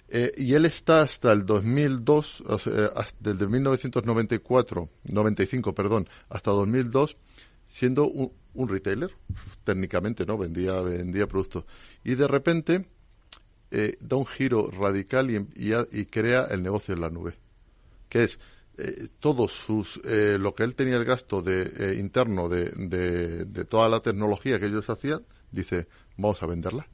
[0.10, 2.90] Eh, y él está hasta el 2002, o sea,
[3.20, 7.18] desde 1994, 95, perdón, hasta 2002,
[7.68, 9.12] siendo un, retailer,
[9.64, 10.40] técnicamente, ¿no?
[10.40, 11.66] Vendía, vendía productos.
[12.04, 12.88] Y de repente,
[13.70, 17.38] eh, da un giro radical y, y crea el negocio en la nube.
[18.10, 18.40] Que es,
[18.78, 23.66] eh, todos sus eh, lo que él tenía el gasto de eh, interno de, de,
[23.66, 26.88] toda la tecnología que ellos hacían dice vamos a venderla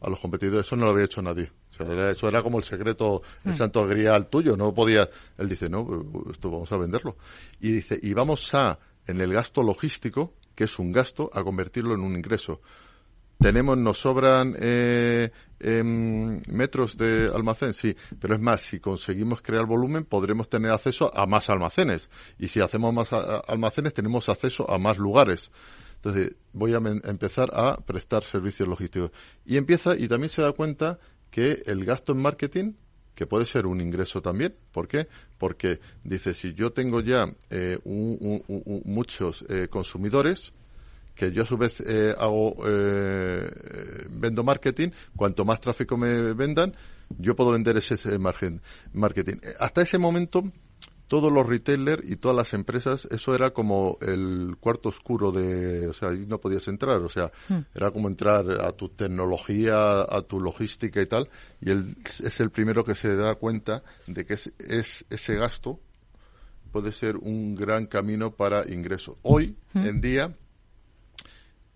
[0.00, 1.52] a los competidores eso no lo había hecho nadie.
[1.70, 3.56] Eso era como el secreto el mm.
[3.56, 7.16] santo grial tuyo no podía él dice no pues, esto vamos a venderlo
[7.60, 11.94] y dice y vamos a en el gasto logístico que es un gasto a convertirlo
[11.94, 12.60] en un ingreso
[13.40, 19.64] tenemos, nos sobran eh, em, metros de almacén, sí, pero es más, si conseguimos crear
[19.64, 22.10] volumen, podremos tener acceso a más almacenes.
[22.38, 25.50] Y si hacemos más almacenes, tenemos acceso a más lugares.
[25.96, 29.10] Entonces, voy a empezar a prestar servicios logísticos.
[29.46, 30.98] Y empieza, y también se da cuenta
[31.30, 32.72] que el gasto en marketing,
[33.14, 34.54] que puede ser un ingreso también.
[34.70, 35.08] ¿Por qué?
[35.38, 40.52] Porque dice, si yo tengo ya eh, muchos eh, consumidores,
[41.14, 43.50] que yo a su vez eh, hago eh,
[44.10, 46.74] vendo marketing, cuanto más tráfico me vendan,
[47.18, 48.60] yo puedo vender ese, margen,
[48.92, 49.36] marketing.
[49.58, 50.44] Hasta ese momento,
[51.08, 55.92] todos los retailers y todas las empresas, eso era como el cuarto oscuro de, o
[55.92, 57.58] sea, ahí no podías entrar, o sea, hmm.
[57.74, 61.28] era como entrar a tu tecnología, a tu logística y tal,
[61.60, 65.80] y él es el primero que se da cuenta de que es, es ese gasto
[66.70, 69.18] puede ser un gran camino para ingreso.
[69.22, 69.86] Hoy hmm.
[69.86, 70.36] en día,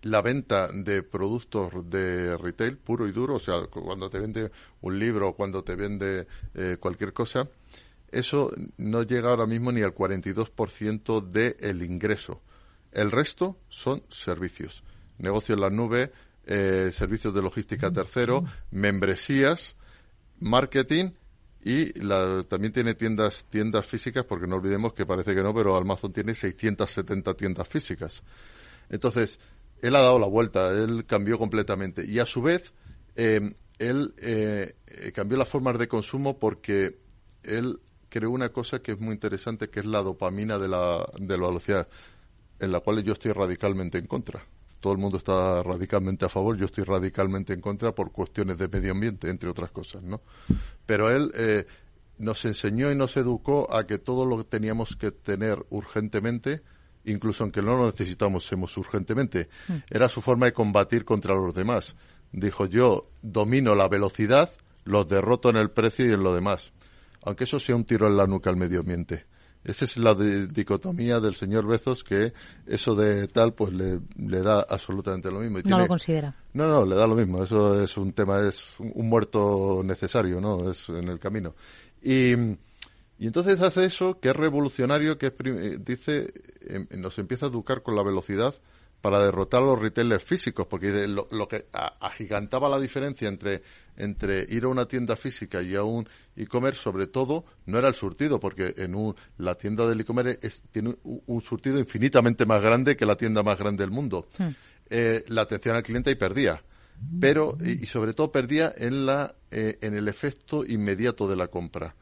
[0.05, 4.51] la venta de productos de retail puro y duro, o sea, cuando te vende
[4.81, 7.49] un libro, cuando te vende eh, cualquier cosa,
[8.11, 12.43] eso no llega ahora mismo ni al 42% del ingreso.
[12.91, 14.83] El resto son servicios.
[15.17, 16.11] Negocio en la nube,
[16.45, 19.75] eh, servicios de logística tercero, membresías,
[20.39, 21.13] marketing
[21.63, 21.93] y
[22.47, 26.35] también tiene tiendas tiendas físicas, porque no olvidemos que parece que no, pero Amazon tiene
[26.35, 28.21] 670 tiendas físicas.
[28.89, 29.39] Entonces,
[29.87, 32.05] él ha dado la vuelta, él cambió completamente.
[32.05, 32.73] Y a su vez,
[33.15, 34.73] eh, él eh,
[35.13, 36.97] cambió las formas de consumo porque
[37.43, 37.79] él
[38.09, 41.47] creó una cosa que es muy interesante, que es la dopamina de la, de la
[41.47, 41.87] velocidad,
[42.59, 44.43] en la cual yo estoy radicalmente en contra.
[44.79, 48.67] Todo el mundo está radicalmente a favor, yo estoy radicalmente en contra por cuestiones de
[48.67, 50.21] medio ambiente, entre otras cosas, ¿no?
[50.85, 51.65] Pero él eh,
[52.17, 56.63] nos enseñó y nos educó a que todo lo que teníamos que tener urgentemente
[57.05, 59.49] incluso aunque no lo necesitamos urgentemente.
[59.67, 59.73] Mm.
[59.89, 61.95] Era su forma de combatir contra los demás.
[62.31, 64.51] Dijo yo domino la velocidad,
[64.83, 66.71] los derroto en el precio y en lo demás.
[67.23, 69.25] Aunque eso sea un tiro en la nuca al medio ambiente.
[69.65, 72.33] Esa es la dicotomía del señor Bezos que
[72.67, 75.57] eso de tal pues le, da absolutamente lo mismo.
[75.65, 76.35] no lo considera.
[76.53, 77.43] No, no, le da lo mismo.
[77.43, 80.69] Eso es un tema, es un muerto necesario, ¿no?
[80.69, 81.55] Es en el camino.
[82.03, 82.35] Y
[83.17, 86.33] y entonces hace eso, que es revolucionario, que eh, dice,
[86.67, 88.55] em, nos empieza a educar con la velocidad
[89.01, 91.67] para derrotar a los retailers físicos, porque lo, que
[91.99, 93.61] agigantaba la diferencia entre,
[93.97, 97.93] entre ir a una tienda física y a un e-commerce, sobre todo, no era el
[97.93, 103.05] surtido, porque en un, la tienda del e-commerce tiene un, surtido infinitamente más grande que
[103.05, 104.27] la tienda más grande del mundo.
[104.39, 104.49] Hmm.
[104.89, 106.61] Eh, la atención al cliente y perdía
[107.19, 111.95] pero y, sobre todo perdía en la eh, en el efecto inmediato de la compra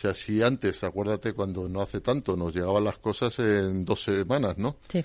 [0.00, 4.02] o sea, si antes, acuérdate, cuando no hace tanto, nos llegaban las cosas en dos
[4.02, 4.78] semanas, ¿no?
[4.88, 5.04] Sí.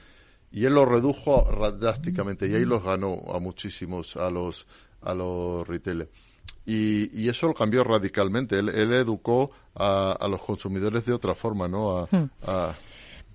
[0.54, 1.46] Y él lo redujo
[1.78, 4.66] drásticamente y ahí los ganó a muchísimos, a los,
[5.02, 6.10] a los retailers.
[6.66, 8.58] Y, y, eso lo cambió radicalmente.
[8.58, 11.98] Él, él educó a, a, los consumidores de otra forma, ¿no?
[11.98, 12.30] A, hmm.
[12.48, 12.76] a,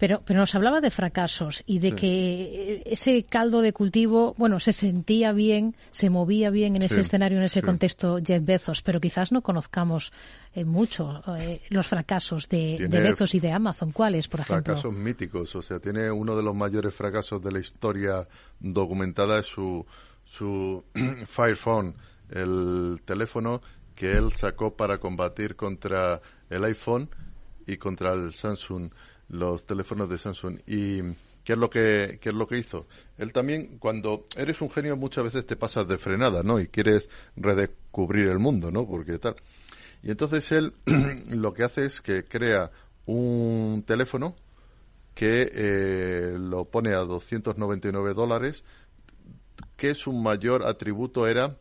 [0.01, 4.73] Pero, pero nos hablaba de fracasos y de que ese caldo de cultivo, bueno, se
[4.73, 9.31] sentía bien, se movía bien en ese escenario, en ese contexto Jeff Bezos, pero quizás
[9.31, 10.11] no conozcamos
[10.55, 13.93] eh, mucho eh, los fracasos de, Bezos y de Amazon.
[13.93, 14.73] ¿Cuáles, por ejemplo?
[14.73, 18.27] Fracasos míticos, o sea, tiene uno de los mayores fracasos de la historia
[18.59, 19.85] documentada es su,
[20.25, 20.83] su
[21.27, 21.95] Fire Phone,
[22.31, 23.61] el teléfono
[23.95, 27.11] que él sacó para combatir contra el iPhone
[27.67, 28.91] y contra el Samsung
[29.31, 30.59] los teléfonos de Samsung.
[30.67, 31.01] ¿Y
[31.45, 32.87] qué es lo que, qué es lo que hizo?
[33.17, 36.61] Él también, cuando eres un genio, muchas veces te pasas de frenada, ¿no?
[36.61, 38.87] Y quieres redescubrir el mundo, ¿no?
[38.87, 39.37] Porque tal.
[40.03, 40.75] Y entonces él
[41.29, 42.71] lo que hace es que crea
[43.07, 44.37] un teléfono
[45.15, 48.65] que eh, lo pone a 299 dólares,
[49.77, 51.57] que su mayor atributo era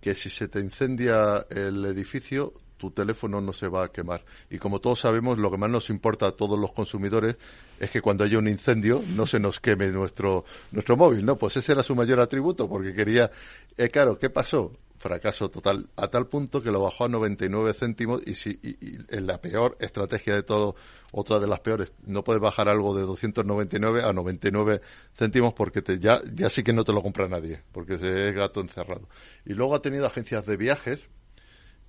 [0.00, 4.24] que si se te incendia el edificio, tu teléfono no se va a quemar.
[4.48, 7.36] Y como todos sabemos, lo que más nos importa a todos los consumidores
[7.78, 11.36] es que cuando haya un incendio no se nos queme nuestro, nuestro móvil, ¿no?
[11.36, 13.30] Pues ese era su mayor atributo, porque quería...
[13.76, 14.72] Eh, claro, ¿qué pasó?
[14.98, 19.26] fracaso total, a tal punto que lo bajó a 99 céntimos y, si, y, en
[19.26, 20.74] la peor estrategia de todo,
[21.12, 24.80] otra de las peores, no puedes bajar algo de 299 a 99
[25.14, 28.60] céntimos porque te, ya, ya sí que no te lo compra nadie, porque es gato
[28.60, 29.08] encerrado.
[29.44, 31.00] Y luego ha tenido agencias de viajes,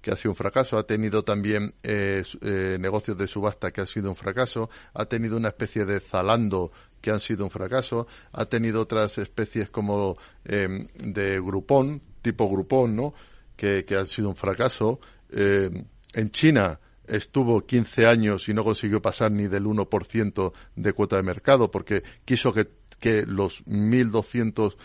[0.02, 3.88] que ha sido un fracaso, ha tenido también eh, eh, negocios de subasta que ha
[3.88, 6.72] sido un fracaso, ha tenido una especie de Zalando
[7.02, 12.96] que han sido un fracaso, ha tenido otras especies como eh, de Groupon, tipo Groupon,
[12.96, 13.14] ¿no?
[13.56, 15.00] Que, que han sido un fracaso.
[15.32, 21.24] en China estuvo 15 años y no consiguió pasar ni del 1% de cuota de
[21.24, 22.70] mercado porque quiso que,
[23.00, 24.78] que los 1.200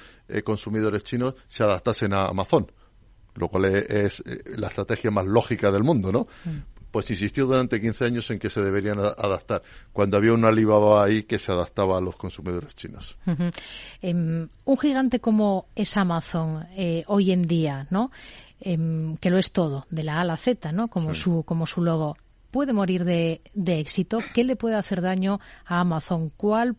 [0.42, 2.66] consumidores chinos se adaptasen a Amazon
[3.34, 6.26] lo cual es, eh, la estrategia más lógica del mundo, ¿no?
[6.44, 6.74] Mm.
[6.90, 9.62] Pues insistió durante 15 años en que se deberían adaptar,
[9.92, 13.18] cuando había una Alibaba ahí que se adaptaba a los consumidores chinos.
[14.00, 18.12] Em, un gigante como es Amazon eh, hoy en día, ¿no?
[18.60, 20.86] Em, que lo es todo, de la A a la Z, ¿no?
[20.86, 22.16] Como, su, como su logo.
[22.52, 24.20] ¿Puede morir de, de éxito?
[24.32, 26.30] ¿Qué le puede hacer daño a Amazon?
[26.30, 26.76] ¿Cuál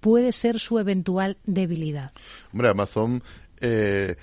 [0.00, 2.12] puede ser su eventual debilidad?
[2.52, 3.22] Hombre, Amazon
[3.60, 4.16] eh,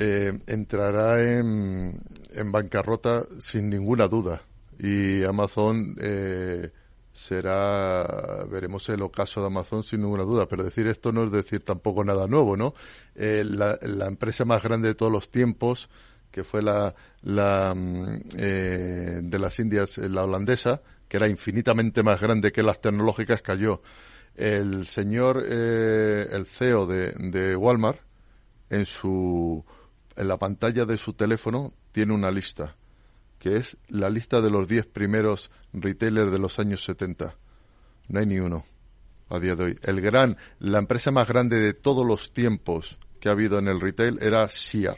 [0.00, 2.00] eh, entrará en,
[2.32, 4.40] en, bancarrota sin ninguna duda.
[4.78, 6.70] Y Amazon eh,
[7.12, 10.46] será, veremos el ocaso de Amazon sin ninguna duda.
[10.46, 12.74] Pero decir esto no es decir tampoco nada nuevo, ¿no?
[13.16, 15.90] Eh, la, la, empresa más grande de todos los tiempos,
[16.30, 22.20] que fue la, la mm, eh, de las Indias, la holandesa, que era infinitamente más
[22.20, 23.82] grande que las tecnológicas, cayó.
[24.36, 27.98] El señor, el CEO de, de Walmart,
[28.70, 29.64] en su
[30.18, 32.76] en la pantalla de su teléfono tiene una lista,
[33.38, 37.36] que es la lista de los 10 primeros retailers de los años 70.
[38.08, 38.66] No hay ni uno
[39.28, 39.78] a día de hoy.
[39.82, 43.80] El gran, la empresa más grande de todos los tiempos que ha habido en el
[43.80, 44.96] retail era Sear.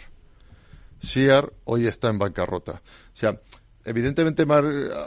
[1.00, 2.82] Sear hoy está en bancarrota.
[3.12, 3.38] O sea,
[3.84, 4.46] evidentemente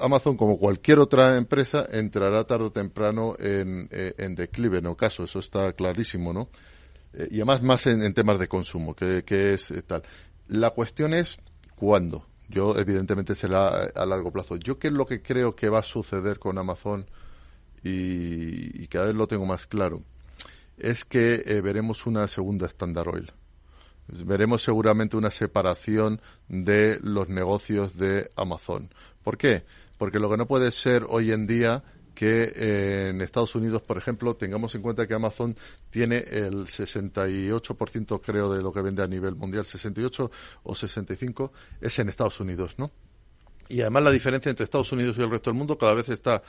[0.01, 5.39] Amazon, como cualquier otra empresa, entrará tarde o temprano en, eh, declive, en caso, eso
[5.39, 6.49] está clarísimo, ¿no?
[7.14, 10.03] Eh, y además más en, temas de consumo, que, es eh, tal.
[10.47, 11.38] La cuestión es
[11.76, 12.28] cuándo.
[12.49, 14.57] Yo, evidentemente, será a largo plazo.
[14.57, 17.09] Yo, ¿qué es lo que creo que va a suceder con Amazon?
[17.84, 20.01] Y, cada vez lo tengo más claro.
[20.78, 23.32] Es que eh, veremos una segunda Standard Oil.
[24.07, 28.93] Veremos seguramente una separación de los negocios de Amazon.
[29.24, 29.64] ¿Por qué?
[29.97, 31.82] Porque lo que no puede ser hoy en día
[32.14, 35.55] que eh, en Estados Unidos, por ejemplo, tengamos en cuenta que Amazon
[35.89, 40.32] tiene el 68% creo de lo que vende a nivel mundial, 68
[40.64, 41.51] o 65
[41.82, 42.91] es en Estados Unidos, ¿no?
[43.70, 46.43] Y además la diferencia entre Estados Unidos y el resto del mundo cada vez está,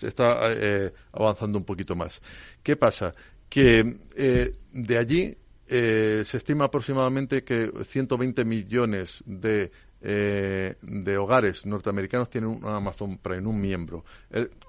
[0.00, 2.20] está eh, avanzando un poquito más.
[2.62, 3.14] ¿Qué pasa?
[3.48, 5.36] Que eh, de allí
[5.70, 9.70] se estima aproximadamente que 120 millones de
[10.00, 14.04] eh, de hogares norteamericanos tienen un Amazon Prime, un miembro.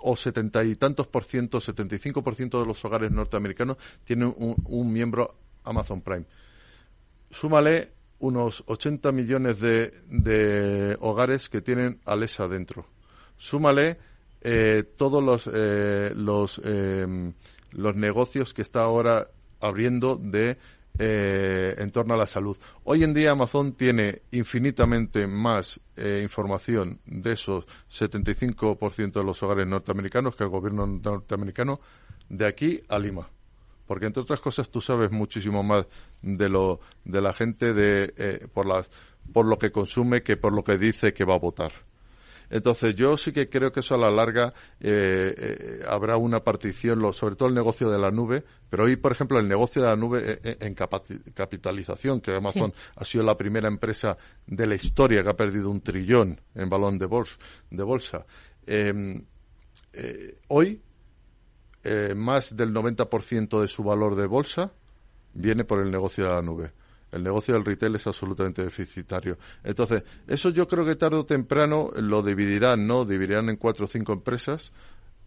[0.02, 4.94] o setenta y tantos por ciento, 75 por ciento de los hogares norteamericanos tienen un,
[4.94, 6.26] miembro Amazon Prime.
[7.30, 12.86] Súmale unos 80 millones de, hogares que tienen Alexa dentro.
[13.38, 13.98] Súmale
[14.42, 16.60] eh, todos los, eh, los,
[17.72, 19.28] los negocios que está ahora
[19.60, 20.58] abriendo de
[21.02, 22.58] eh, en torno a la salud.
[22.84, 29.66] Hoy en día Amazon tiene infinitamente más eh, información de esos 75% de los hogares
[29.66, 31.80] norteamericanos que el gobierno norteamericano
[32.28, 33.30] de aquí a Lima.
[33.88, 35.88] Porque entre otras cosas tú sabes muchísimo más
[36.22, 38.90] de lo de la gente de eh, por las
[39.32, 41.72] por lo que consume que por lo que dice que va a votar.
[42.50, 47.00] Entonces, yo sí que creo que eso a la larga eh, eh, habrá una partición,
[47.00, 49.88] lo, sobre todo el negocio de la nube, pero hoy, por ejemplo, el negocio de
[49.88, 55.24] la nube eh, en capitalización, que Amazon ha sido la primera empresa de la historia
[55.24, 57.38] que ha perdido un trillón en balón de, bolsa.
[57.70, 58.26] De bolsa.
[58.66, 59.24] Em,
[60.48, 60.82] hoy,
[62.16, 64.72] más del 90% de su valor de bolsa
[65.34, 66.72] viene por el negocio de la nube.
[67.12, 69.38] El negocio del retail es absolutamente deficitario.
[69.64, 73.06] Entonces, eso yo creo que tarde o temprano lo dividirán, ¿no?
[73.06, 74.72] Dividirán en cuatro o cinco empresas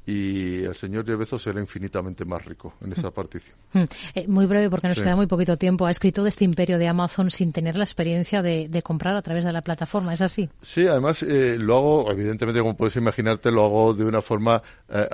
[0.05, 3.57] y el señor Jeff será infinitamente más rico en esa partición.
[3.73, 3.85] Hmm.
[4.15, 5.87] Eh, muy breve, porque nos queda muy poquito tiempo.
[5.87, 9.45] Ha escrito de este imperio de Amazon sin tener la experiencia de, comprar a través
[9.45, 10.51] de la plataforma, ¿es así?
[10.61, 15.07] Sí, además eh, lo hago, evidentemente, como puedes imaginarte, lo hago de una forma eh,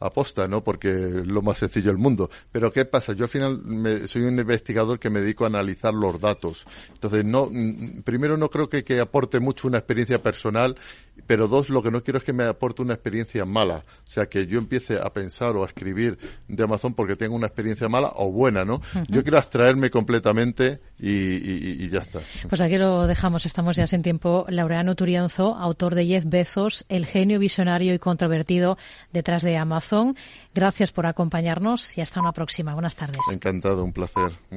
[0.00, 0.64] aposta, ¿no?
[0.64, 2.30] Porque es lo más sencillo del mundo.
[2.50, 3.12] Pero ¿qué pasa?
[3.12, 6.66] Yo al final me, soy un investigador que me dedico a analizar los datos.
[6.94, 10.76] Entonces, no, mm, primero no creo que, que aporte mucho una experiencia personal
[11.26, 13.84] pero dos, lo que no quiero es que me aporte una experiencia mala.
[14.06, 17.46] O sea, que yo empiece a pensar o a escribir de Amazon porque tengo una
[17.46, 18.80] experiencia mala o buena, ¿no?
[19.08, 22.20] Yo quiero abstraerme completamente y, ya está.
[22.48, 24.44] Pues aquí lo dejamos, estamos ya sin tiempo.
[24.48, 28.76] Laureano Turianzo, autor de Jeff Bezos, el genio visionario y controvertido
[29.12, 30.16] detrás de Amazon.
[30.54, 32.74] Gracias por acompañarnos y hasta una próxima.
[32.74, 33.18] Buenas tardes.
[33.32, 34.32] Encantado, un placer.